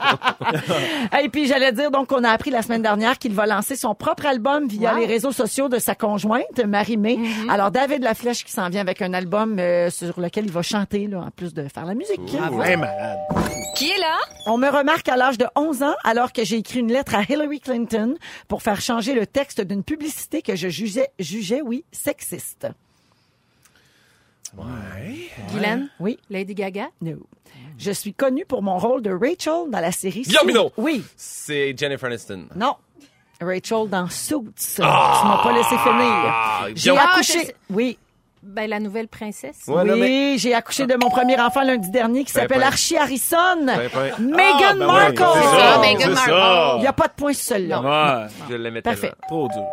Et 1.24 1.30
puis 1.30 1.48
j'allais 1.48 1.72
dire 1.72 1.92
donc 1.92 2.08
qu'on 2.08 2.24
a 2.24 2.30
appris 2.30 2.50
la 2.52 2.62
semaine 2.62 2.82
dernière 2.82 3.18
qu'il 3.18 3.34
va 3.34 3.46
lancer 3.46 3.76
son 3.76 3.96
propre 3.96 4.26
album 4.26 4.68
via 4.68 4.94
Wow. 4.94 5.00
les 5.02 5.06
réseaux 5.06 5.32
sociaux 5.32 5.70
de 5.70 5.78
sa 5.80 5.94
conjointe 5.96 6.64
Marie-Mé. 6.66 7.20
Alors 7.50 7.70
David 7.72 8.02
Laflèche 8.04 8.44
qui 8.44 8.52
s'en 8.52 8.70
vient 8.70 8.82
avec 8.82 9.02
un 9.02 9.14
album 9.14 9.58
euh, 9.60 9.90
sur 9.90 10.20
lequel 10.20 10.46
il 10.46 10.52
va 10.52 10.62
chanter 10.62 11.08
là, 11.08 11.20
en 11.20 11.32
plus 11.32 11.54
de 11.54 11.68
faire 11.68 11.86
la 11.86 11.94
musique. 11.96 12.20
Ouais, 12.52 12.76
malade. 12.76 13.18
Qui 13.76 13.90
est 13.92 13.98
là? 14.00 14.18
On 14.48 14.58
me 14.58 14.68
remarque 14.70 15.08
à 15.10 15.16
l'âge 15.16 15.38
de 15.38 15.46
11 15.56 15.84
ans 15.84 15.96
alors 16.04 16.34
que 16.34 16.44
j'ai 16.44 16.58
écrit 16.58 16.80
une 16.80 16.92
lettre 16.92 17.16
à 17.16 17.22
Hillary 17.24 17.60
Clinton 17.60 18.16
pour 18.48 18.62
faire 18.64 18.82
changer 18.82 19.14
le 19.14 19.28
texte 19.28 19.62
d'une 19.62 19.84
publicité 19.84 20.42
que 20.42 20.56
je 20.56 20.68
jugeais 20.70 21.10
jugeais 21.20 21.62
oui 21.62 21.84
sexiste. 21.92 22.68
Guylaine? 25.52 25.90
Oui. 26.00 26.18
Lady 26.30 26.56
Gaga? 26.56 26.88
No. 27.02 27.18
Je 27.80 27.92
suis 27.92 28.14
connue 28.14 28.46
pour 28.46 28.62
mon 28.62 28.78
rôle 28.78 29.02
de 29.02 29.10
Rachel 29.12 29.70
dans 29.72 29.80
la 29.80 29.92
série. 29.92 30.24
Pinot. 30.46 30.72
Oui. 30.78 31.04
C'est 31.16 31.74
Jennifer 31.78 32.08
Aniston. 32.08 32.48
Non. 32.56 32.76
Rachel 33.42 33.90
dans 33.90 34.10
Suits. 34.10 34.54
Tu 34.76 34.82
m'as 34.82 35.42
pas 35.42 35.54
laissé 35.54 35.78
finir. 35.78 36.76
J'ai 36.76 36.92
Ah, 36.98 37.14
accouché. 37.14 37.40
je 37.40 37.46
sais. 37.46 37.56
Oui. 37.70 37.98
Ben, 38.42 38.70
la 38.70 38.80
nouvelle 38.80 39.08
princesse? 39.10 39.64
Ouais, 39.68 39.84
oui, 39.84 40.00
mais- 40.00 40.38
j'ai 40.38 40.54
accouché 40.54 40.88
de 40.88 40.96
mon 40.96 41.10
premier 41.10 41.38
enfant 41.40 41.62
lundi 41.62 41.92
dernier 41.92 42.24
qui 42.24 42.34
Ben, 42.34 42.42
s'appelle 42.42 42.60
ben. 42.62 42.68
Archie 42.68 42.96
Harrison. 42.98 43.66
Ben, 43.66 43.90
ben. 43.94 44.14
Meghan 44.20 44.58
Ah, 44.62 44.74
ben 44.80 44.88
Markle. 44.88 45.24
oui, 45.36 45.44
ça, 45.44 45.74
ça, 45.74 45.80
Meghan 45.82 46.10
Markle. 46.12 46.78
Il 46.78 46.82
n'y 46.82 46.88
a 46.88 46.94
pas 46.94 47.08
de 47.08 47.14
point 47.14 47.34
sur 47.34 47.56
celui-là. 47.56 47.82
Ouais. 47.82 48.28
Je 48.50 48.56
l'aimais 48.56 48.82
Parfait. 48.82 49.12
tellement. 49.12 49.28
Trop 49.28 49.48
dur. 49.50 49.66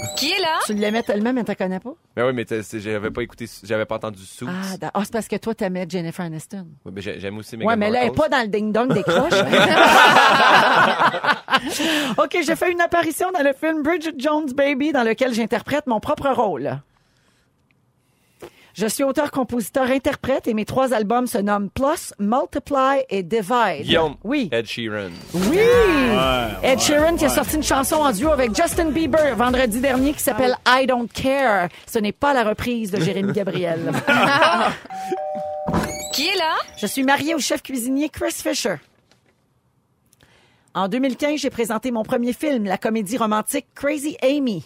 Qui 0.16 0.32
est 0.32 0.40
là? 0.40 0.58
Tu 0.66 0.74
l'aimais 0.74 1.02
tellement, 1.02 1.32
mais 1.32 1.44
tu 1.44 1.50
ne 1.52 1.56
connais 1.56 1.80
pas? 1.80 1.92
Ben 2.16 2.26
oui, 2.26 2.32
mais 2.34 2.44
j'avais 2.78 3.10
pas 3.10 3.22
écouté, 3.22 3.46
j'avais 3.62 3.86
pas 3.86 3.94
entendu 3.94 4.22
Suits. 4.26 4.46
Ah, 4.50 4.76
da- 4.76 4.90
ah, 4.92 5.00
c'est 5.04 5.12
parce 5.12 5.28
que 5.28 5.36
toi, 5.36 5.54
t'aimais 5.54 5.86
Jennifer 5.88 6.24
Aniston. 6.26 6.66
Ouais, 6.84 6.92
ben, 6.92 7.00
j'ai- 7.02 7.18
j'aime 7.20 7.38
aussi 7.38 7.56
Meghan 7.56 7.70
Ouais, 7.70 7.76
mais 7.76 7.88
là, 7.90 8.00
elle 8.02 8.10
n'est 8.10 8.16
Markle. 8.16 8.30
pas 8.30 8.36
dans 8.36 8.42
le 8.42 8.48
ding-dong 8.48 8.92
des 8.92 9.02
croches. 9.02 9.32
OK, 12.18 12.36
j'ai 12.44 12.56
fait 12.56 12.72
une 12.72 12.80
apparition 12.80 13.30
dans 13.32 13.42
le 13.42 13.52
film 13.52 13.82
Bridget 13.82 14.14
Jones 14.18 14.50
Baby, 14.54 14.92
dans 14.92 15.04
lequel 15.04 15.32
j'interprète 15.32 15.86
mon 15.86 16.00
propre 16.00 16.28
rôle. 16.30 16.80
Je 18.80 18.86
suis 18.86 19.04
auteur, 19.04 19.30
compositeur, 19.30 19.90
interprète 19.90 20.48
et 20.48 20.54
mes 20.54 20.64
trois 20.64 20.94
albums 20.94 21.26
se 21.26 21.36
nomment 21.36 21.68
Plus, 21.68 22.14
Multiply 22.18 23.04
et 23.10 23.22
Divide. 23.22 23.82
Guillaume. 23.82 24.14
Oui. 24.24 24.48
Ed 24.52 24.64
Sheeran. 24.64 25.10
Oui! 25.34 25.58
Ed 26.62 26.80
Sheeran 26.80 27.16
qui 27.16 27.26
a 27.26 27.28
sorti 27.28 27.56
une 27.56 27.62
chanson 27.62 27.96
en 27.96 28.10
duo 28.10 28.30
avec 28.30 28.56
Justin 28.56 28.86
Bieber 28.86 29.36
vendredi 29.36 29.80
dernier 29.80 30.14
qui 30.14 30.20
s'appelle 30.20 30.56
I 30.66 30.86
Don't 30.86 31.08
Care. 31.12 31.68
Ce 31.86 31.98
n'est 31.98 32.12
pas 32.12 32.32
la 32.32 32.42
reprise 32.42 32.90
de 32.90 32.98
Jérémy 32.98 33.34
Gabriel. 33.34 33.92
Qui 36.14 36.28
est 36.28 36.36
là? 36.36 36.54
Je 36.78 36.86
suis 36.86 37.02
mariée 37.02 37.34
au 37.34 37.38
chef 37.38 37.62
cuisinier 37.62 38.08
Chris 38.08 38.32
Fisher. 38.32 38.76
En 40.72 40.88
2015, 40.88 41.38
j'ai 41.38 41.50
présenté 41.50 41.90
mon 41.90 42.02
premier 42.02 42.32
film, 42.32 42.64
la 42.64 42.78
comédie 42.78 43.18
romantique 43.18 43.66
Crazy 43.74 44.16
Amy. 44.22 44.64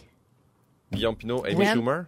Guillaume 0.92 1.16
Pinot, 1.16 1.44
Amy. 1.46 1.66
Schumer. 1.66 2.05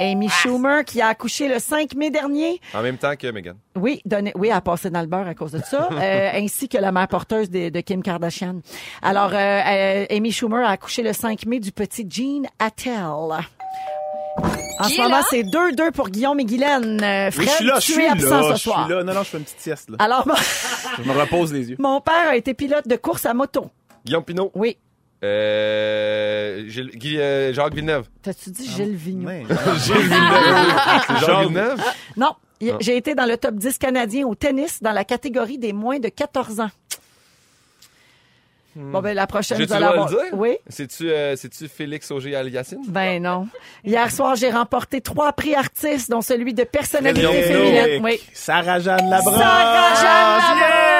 Amy 0.00 0.28
Schumer 0.28 0.84
qui 0.84 1.00
a 1.00 1.08
accouché 1.08 1.48
le 1.48 1.58
5 1.58 1.94
mai 1.94 2.10
dernier. 2.10 2.60
En 2.74 2.82
même 2.82 2.98
temps 2.98 3.14
que 3.16 3.26
Meghan. 3.30 3.54
Oui, 3.76 4.00
donné, 4.04 4.32
oui, 4.34 4.48
elle 4.48 4.54
a 4.56 4.60
passé 4.60 4.90
dans 4.90 5.00
le 5.00 5.06
beurre 5.06 5.26
à 5.28 5.34
cause 5.34 5.52
de 5.52 5.60
ça, 5.60 5.88
euh, 5.92 6.30
ainsi 6.34 6.68
que 6.68 6.78
la 6.78 6.92
mère 6.92 7.08
porteuse 7.08 7.48
de, 7.50 7.70
de 7.70 7.80
Kim 7.80 8.02
Kardashian. 8.02 8.60
Alors, 9.02 9.30
euh, 9.32 9.36
euh, 9.36 10.06
Amy 10.10 10.32
Schumer 10.32 10.64
a 10.66 10.70
accouché 10.70 11.02
le 11.02 11.12
5 11.12 11.46
mai 11.46 11.60
du 11.60 11.72
petit 11.72 12.06
Gene 12.08 12.46
Attell. 12.58 12.92
En 14.78 14.84
ce 14.90 15.00
moment, 15.00 15.22
c'est 15.30 15.42
2-2 15.44 15.92
pour 15.92 16.10
Guillaume 16.10 16.38
et 16.40 16.44
Guylaine. 16.44 17.02
Euh, 17.02 17.30
Fred, 17.30 17.46
Oui, 17.46 17.46
je 17.48 17.54
suis 17.56 17.64
là, 17.64 17.74
je 17.76 17.80
suis 17.80 18.02
es 18.02 18.06
là. 18.06 18.12
absent 18.12 18.42
Je 18.42 18.48
ce 18.52 18.56
suis 18.58 18.70
soir. 18.70 18.86
là. 18.88 19.02
Non, 19.02 19.14
non, 19.14 19.22
je 19.22 19.28
fais 19.28 19.38
une 19.38 19.44
petite 19.44 19.60
sieste, 19.60 19.88
là. 19.88 19.96
Alors, 19.98 20.28
Je 20.98 21.02
me 21.08 21.18
repose 21.18 21.52
les 21.54 21.70
yeux. 21.70 21.76
mon 21.78 22.02
père 22.02 22.28
a 22.28 22.36
été 22.36 22.52
pilote 22.52 22.86
de 22.86 22.96
course 22.96 23.24
à 23.24 23.32
moto. 23.32 23.70
Guillaume 24.04 24.24
Pinot. 24.24 24.50
Oui. 24.54 24.76
Euh, 25.24 26.64
Gilles- 26.68 26.90
Guy- 26.94 27.18
euh, 27.18 27.52
Jacques 27.52 27.74
Villeneuve. 27.74 28.06
T'as-tu 28.22 28.50
dit 28.50 28.68
Gilles 28.68 28.94
Vigneault? 28.96 29.28
Ouais. 29.28 29.44
Gilles 29.84 29.96
Villeneuve. 29.96 31.02
C'est 31.08 31.26
Jacques 31.26 31.40
Villeneuve. 31.48 31.80
Non. 32.16 32.32
Ah. 32.62 32.76
J'ai 32.80 32.96
été 32.96 33.14
dans 33.14 33.26
le 33.26 33.36
top 33.36 33.54
10 33.56 33.76
canadien 33.78 34.26
au 34.26 34.34
tennis 34.34 34.82
dans 34.82 34.92
la 34.92 35.04
catégorie 35.04 35.58
des 35.58 35.72
moins 35.72 35.98
de 35.98 36.08
14 36.08 36.60
ans. 36.60 36.70
Bon, 38.78 39.00
ben, 39.00 39.14
la 39.14 39.26
prochaine, 39.26 39.56
J'ai-tu 39.56 39.72
vous 39.72 39.78
le 39.78 39.84
allez 39.86 39.96
droit 39.96 40.06
de 40.06 40.12
avoir... 40.16 40.24
le 40.24 40.30
dire? 40.30 40.38
Oui. 40.38 40.56
C'est-tu, 40.68 41.08
euh, 41.10 41.34
c'est-tu 41.34 41.66
Félix 41.66 42.10
Auger-Aliassine? 42.10 42.82
Ben 42.88 43.22
non. 43.22 43.48
Hier 43.84 44.10
soir, 44.10 44.36
j'ai 44.36 44.50
remporté 44.50 45.00
trois 45.00 45.32
prix 45.32 45.54
artistes, 45.54 46.10
dont 46.10 46.20
celui 46.20 46.52
de 46.52 46.62
personnalité 46.64 47.22
Très 47.26 47.32
bien. 47.32 47.42
féminine. 47.72 48.04
Oui. 48.04 48.20
Sarah-Jeanne 48.34 49.08
Labrosse. 49.08 49.34
Sarah-Jeanne 49.38 50.58
Labrosse! 50.60 50.95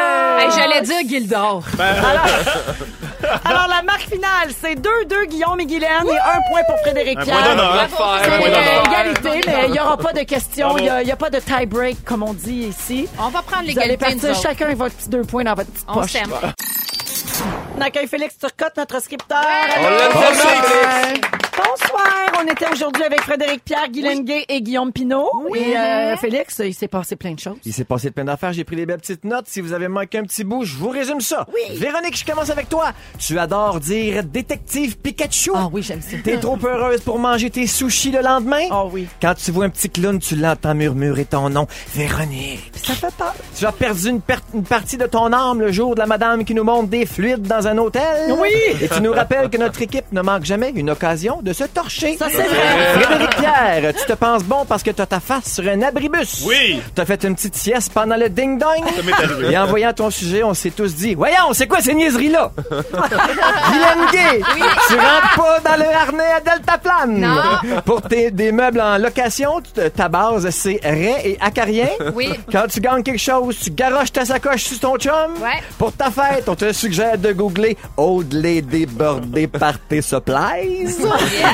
Hey, 0.46 0.58
J'allais 0.58 0.80
dire 0.82 1.08
Gildor. 1.08 1.62
Alors, 3.44 3.66
la 3.68 3.82
marque 3.82 4.02
finale, 4.02 4.50
c'est 4.60 4.74
2-2 4.74 5.26
Guillaume 5.28 5.58
et 5.60 5.66
Guylaine 5.66 6.06
et 6.06 6.18
un 6.18 6.40
point 6.50 6.62
pour 6.68 6.78
Frédéric 6.80 7.18
Un 7.18 7.22
Pierre. 7.22 7.36
point 7.38 7.48
d'honneur. 7.56 7.86
C'est 7.88 7.94
Un 7.94 8.38
point 8.38 8.46
euh, 8.46 8.50
d'honneur. 8.50 8.86
égalité, 8.86 9.40
mais 9.46 9.64
il 9.66 9.72
n'y 9.72 9.80
aura 9.80 9.96
pas 9.96 10.12
de 10.12 10.20
questions. 10.20 10.68
Bravo. 10.68 10.78
Il 10.78 10.84
n'y 10.84 10.90
a, 10.90 11.02
il 11.02 11.08
y 11.08 11.12
a 11.12 11.16
pas 11.16 11.30
de 11.30 11.38
tie-break, 11.40 12.04
comme 12.04 12.22
on 12.22 12.34
dit 12.34 12.68
ici. 12.68 13.08
On 13.18 13.28
va 13.28 13.42
prendre 13.42 13.64
Vous 13.64 13.78
allez 13.78 13.88
l'égalité, 13.96 14.04
nous 14.04 14.10
partir 14.20 14.30
autres. 14.30 14.42
chacun 14.42 14.64
avec 14.66 14.76
votre 14.78 14.94
petit 14.94 15.08
deux 15.08 15.22
points 15.22 15.44
dans 15.44 15.54
votre 15.54 15.70
petite 15.70 15.86
On 15.88 15.94
poche. 15.94 16.12
s'aime. 16.12 16.30
On 17.76 17.80
accueille 17.80 18.06
Félix 18.06 18.38
Turcotte, 18.38 18.76
notre 18.76 19.00
scripteur. 19.02 19.38
On 19.78 19.82
l'aime 19.88 19.98
tellement, 19.98 21.35
Bonsoir. 21.56 22.02
On 22.38 22.46
était 22.52 22.70
aujourd'hui 22.70 23.02
avec 23.02 23.22
Frédéric 23.22 23.64
Pierre, 23.64 23.88
Guy 23.88 24.02
Lenguet 24.02 24.44
et 24.48 24.60
Guillaume 24.60 24.92
Pinot. 24.92 25.30
Et 25.54 25.76
euh, 25.76 26.16
Félix, 26.16 26.60
il 26.64 26.74
s'est 26.74 26.86
passé 26.86 27.16
plein 27.16 27.32
de 27.32 27.38
choses. 27.40 27.56
Il 27.64 27.72
s'est 27.72 27.84
passé 27.84 28.10
plein 28.10 28.24
d'affaires, 28.24 28.52
j'ai 28.52 28.62
pris 28.64 28.76
des 28.76 28.84
belles 28.84 28.98
petites 29.00 29.24
notes. 29.24 29.46
Si 29.48 29.62
vous 29.62 29.72
avez 29.72 29.88
manqué 29.88 30.18
un 30.18 30.24
petit 30.24 30.44
bout, 30.44 30.64
je 30.64 30.76
vous 30.76 30.90
résume 30.90 31.20
ça. 31.20 31.46
Oui. 31.54 31.78
Véronique, 31.78 32.16
je 32.18 32.26
commence 32.30 32.50
avec 32.50 32.68
toi. 32.68 32.92
Tu 33.18 33.38
adores 33.38 33.80
dire 33.80 34.22
détective 34.22 34.98
Pikachu. 34.98 35.50
Ah 35.54 35.68
oui, 35.72 35.82
j'aime 35.82 36.02
ça. 36.02 36.16
T'es 36.22 36.36
trop 36.38 36.58
heureuse 36.62 37.00
pour 37.00 37.18
manger 37.18 37.48
tes 37.48 37.66
sushis 37.66 38.10
le 38.10 38.20
lendemain? 38.20 38.66
Ah 38.70 38.84
oui. 38.84 39.06
Quand 39.22 39.34
tu 39.34 39.50
vois 39.50 39.64
un 39.64 39.70
petit 39.70 39.88
clown, 39.88 40.18
tu 40.18 40.36
l'entends 40.36 40.74
murmurer 40.74 41.24
ton 41.24 41.48
nom. 41.48 41.66
Véronique. 41.94 42.70
Ça 42.84 42.92
fait 42.94 43.14
peur. 43.16 43.34
Tu 43.56 43.64
as 43.64 43.72
perdu 43.72 44.10
une, 44.10 44.20
per- 44.20 44.34
une 44.52 44.62
partie 44.64 44.98
de 44.98 45.06
ton 45.06 45.32
âme 45.32 45.60
le 45.60 45.72
jour 45.72 45.94
de 45.94 46.00
la 46.00 46.06
madame 46.06 46.44
qui 46.44 46.54
nous 46.54 46.64
montre 46.64 46.88
des 46.88 47.06
fluides 47.06 47.42
dans 47.46 47.66
un 47.66 47.78
hôtel. 47.78 48.32
Oui. 48.38 48.50
Et 48.82 48.88
tu 48.88 49.00
nous 49.00 49.12
rappelles 49.12 49.48
que 49.48 49.56
notre 49.56 49.80
équipe 49.80 50.12
ne 50.12 50.20
manque 50.20 50.44
jamais 50.44 50.70
une 50.76 50.90
occasion 50.90 51.40
de 51.46 51.52
se 51.52 51.64
torcher. 51.64 52.16
Ça, 52.18 52.26
c'est 52.28 52.42
vrai. 52.42 53.00
Frédéric 53.00 53.30
Pierre, 53.36 53.94
tu 53.94 54.04
te 54.04 54.12
penses 54.14 54.42
bon 54.42 54.64
parce 54.68 54.82
que 54.82 54.90
t'as 54.90 55.06
ta 55.06 55.20
face 55.20 55.54
sur 55.54 55.64
un 55.70 55.80
abribus. 55.82 56.42
Oui. 56.44 56.80
T'as 56.94 57.04
fait 57.04 57.22
une 57.24 57.36
petite 57.36 57.54
sieste 57.54 57.92
pendant 57.94 58.16
le 58.16 58.28
ding-dong. 58.28 58.82
Ça 58.96 59.02
m'est 59.02 59.12
arrivé. 59.12 59.52
Et 59.52 59.58
en 59.58 59.66
voyant 59.66 59.92
ton 59.92 60.10
sujet, 60.10 60.42
on 60.42 60.54
s'est 60.54 60.70
tous 60.72 60.94
dit, 60.96 61.14
voyons, 61.14 61.52
c'est 61.52 61.68
quoi 61.68 61.80
ces 61.80 61.94
niaiseries-là? 61.94 62.50
Guylaine 63.70 64.06
Gay, 64.12 64.42
tu 64.88 64.94
rentres 64.94 65.34
pas 65.36 65.60
dans 65.70 65.76
le 65.76 65.88
harnais 65.88 66.32
à 66.36 66.40
Deltaplane. 66.40 67.20
Non. 67.20 67.80
Pour 67.84 68.02
tes, 68.02 68.30
des 68.32 68.50
meubles 68.50 68.80
en 68.80 68.98
location, 68.98 69.60
tu- 69.60 69.90
ta 69.90 70.08
base, 70.08 70.50
c'est 70.50 70.80
Ray 70.82 71.14
et 71.24 71.38
Acarien. 71.40 71.88
Oui. 72.14 72.30
Quand 72.50 72.64
tu 72.68 72.80
gagnes 72.80 73.02
quelque 73.04 73.20
chose, 73.20 73.56
tu 73.62 73.70
garoches 73.70 74.12
ta 74.12 74.24
sacoche 74.24 74.64
sur 74.64 74.80
ton 74.80 74.96
chum. 74.96 75.12
Ouais. 75.40 75.62
Pour 75.78 75.92
ta 75.92 76.10
fête, 76.10 76.48
on 76.48 76.56
te 76.56 76.72
suggère 76.72 77.18
de 77.18 77.32
googler 77.32 77.76
Old 77.96 78.32
Lady 78.32 78.86
Birthday 78.86 79.46
Party 79.46 80.02
Supplies. 80.02 80.96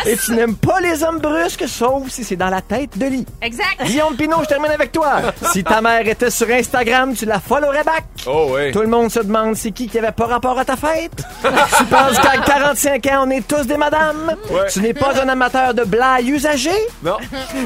Et 0.06 0.16
tu 0.16 0.32
n'aimes 0.32 0.56
pas 0.56 0.80
les 0.80 1.02
hommes 1.02 1.18
brusques, 1.18 1.64
sauf 1.66 2.08
si 2.08 2.24
c'est 2.24 2.36
dans 2.36 2.48
la 2.48 2.60
tête 2.60 2.96
de 2.98 3.06
lit. 3.06 3.26
Exact. 3.40 3.84
Guillaume 3.84 4.16
Pinot, 4.16 4.42
je 4.42 4.48
termine 4.48 4.70
avec 4.70 4.92
toi. 4.92 5.20
Si 5.52 5.64
ta 5.64 5.80
mère 5.80 6.06
était 6.06 6.30
sur 6.30 6.48
Instagram, 6.50 7.14
tu 7.14 7.24
la 7.24 7.40
followerais 7.40 7.84
back. 7.84 8.04
Oh, 8.26 8.50
oui. 8.50 8.72
Tout 8.72 8.80
le 8.80 8.88
monde 8.88 9.10
se 9.10 9.20
demande 9.20 9.56
c'est 9.56 9.70
qui 9.70 9.88
qui 9.88 9.98
avait 9.98 10.12
pas 10.12 10.26
rapport 10.26 10.58
à 10.58 10.64
ta 10.64 10.76
fête. 10.76 11.12
tu 11.42 11.84
penses 11.84 12.18
qu'à 12.18 12.38
45 12.38 13.06
ans, 13.06 13.24
on 13.26 13.30
est 13.30 13.46
tous 13.46 13.66
des 13.66 13.76
madames? 13.76 14.36
Ouais. 14.50 14.66
Tu 14.72 14.80
n'es 14.80 14.94
pas 14.94 15.20
un 15.20 15.28
amateur 15.28 15.74
de 15.74 15.84
blagues 15.84 16.28
usagées. 16.28 16.70
Non. 17.02 17.16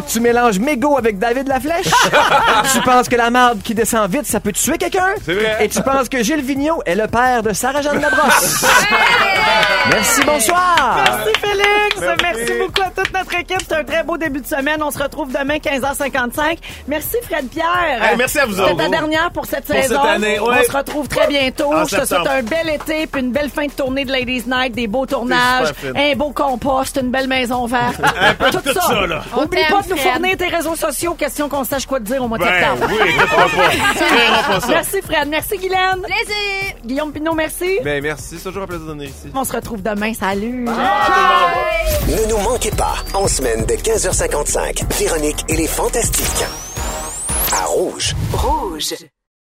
Tu 0.09 0.21
mélanges 0.21 0.59
mégot 0.59 0.97
avec 0.97 1.19
David 1.19 1.49
Laflèche? 1.49 1.91
tu 2.73 2.81
penses 2.83 3.09
que 3.09 3.17
la 3.17 3.31
marde 3.31 3.63
qui 3.63 3.75
descend 3.75 4.11
vite, 4.11 4.27
ça 4.27 4.41
peut 4.41 4.53
tuer 4.53 4.79
quelqu'un? 4.79 5.15
C'est 5.25 5.35
vrai. 5.35 5.59
Et 5.61 5.69
tu 5.69 5.83
penses 5.83 6.09
que 6.09 6.23
Gilles 6.23 6.43
Vigneault 6.43 6.83
est 6.87 6.95
le 6.95 7.07
père 7.07 7.43
de 7.43 7.53
Sarah-Jeanne 7.53 8.01
Labrosse? 8.01 8.65
Merci, 9.91 10.21
bonsoir. 10.25 10.99
Merci 11.05 11.33
Félix. 11.41 12.06
Merci. 12.23 12.41
Merci. 12.47 12.53
beaucoup 12.59 12.83
à 12.83 12.91
toute 13.03 13.13
notre 13.15 13.35
équipe. 13.35 13.59
C'est 13.69 13.75
un 13.75 13.85
très 13.85 14.03
beau 14.03 14.17
début 14.17 14.41
de 14.41 14.47
semaine. 14.47 14.83
On 14.83 14.91
se 14.91 14.99
retrouve 15.03 15.33
demain 15.33 15.57
15h55. 15.57 16.59
Merci 16.89 17.17
Fred 17.29 17.49
Pierre. 17.49 18.03
Hey, 18.03 18.17
merci 18.17 18.39
à 18.39 18.47
vous 18.47 18.55
C'était 18.57 18.75
ta 18.77 18.89
dernière 18.89 19.31
pour 19.33 19.47
cette 19.47 19.65
Pour 19.67 19.75
saison. 19.75 20.01
cette 20.03 20.11
année, 20.11 20.39
ouais. 20.39 20.57
On 20.61 20.71
se 20.73 20.77
retrouve 20.77 21.09
très 21.09 21.27
bientôt. 21.29 21.73
En 21.75 21.85
Je 21.85 21.97
te 21.97 22.05
souhaite 22.07 22.27
un 22.27 22.43
bel 22.43 22.69
été 22.69 23.07
puis 23.07 23.21
une 23.23 23.33
belle 23.33 23.51
fin 23.51 23.67
de 23.67 23.73
tournée 23.73 24.05
de 24.05 24.13
Ladies 24.13 24.45
Night, 24.47 24.73
des 24.75 24.87
beaux 24.87 25.07
tournages, 25.07 25.69
un 25.95 26.15
beau 26.17 26.31
compost, 26.31 26.99
une 27.03 27.11
belle 27.11 27.29
maison 27.29 27.67
verte. 27.67 28.01
Un 28.21 28.35
peu 28.35 28.51
tout 28.51 28.73
ça, 28.73 29.07
là. 29.07 29.23
On 29.37 29.43
Oublie 29.45 29.61
pas 29.71 29.83
de 29.83 29.91
nous 29.91 29.97
fournir 29.97 30.37
tes 30.37 30.49
réseaux 30.49 30.75
sociaux, 30.77 31.15
question 31.15 31.49
qu'on 31.49 31.65
sache 31.65 31.87
quoi 31.87 31.99
te 32.01 32.05
dire 32.05 32.23
au 32.23 32.29
mois 32.29 32.39
de 32.39 32.45
Ben 32.45 32.53
septembre. 32.77 32.87
oui, 32.91 33.13
pas. 33.19 33.27
Pas 34.55 34.61
ça. 34.61 34.67
Merci 34.69 35.03
Fred, 35.03 35.29
merci 35.29 35.57
Guylaine. 35.59 36.03
Plaisir. 36.03 36.75
Guillaume 36.85 37.13
Pinot, 37.13 37.35
merci. 37.35 37.79
Ben, 37.85 38.03
merci. 38.03 38.37
C'est 38.39 38.45
toujours 38.45 38.63
un 38.65 38.67
plaisir 38.67 38.87
de 38.87 38.93
venir 38.93 39.09
ici. 39.09 39.31
On 39.35 39.45
se 39.45 39.53
retrouve 39.53 39.83
demain. 39.83 40.13
Salut. 40.15 40.67
Ne 42.05 42.31
nous 42.31 42.39
manquez 42.39 42.71
pas, 42.71 42.97
en 43.15 43.27
semaine 43.27 43.65
de 43.67 43.75
15h55, 43.75 44.85
Véronique 44.99 45.45
et 45.49 45.57
les 45.57 45.67
Fantastiques. 45.67 46.45
À 47.53 47.65
Rouge. 47.67 48.15
Rouge. 48.33 48.95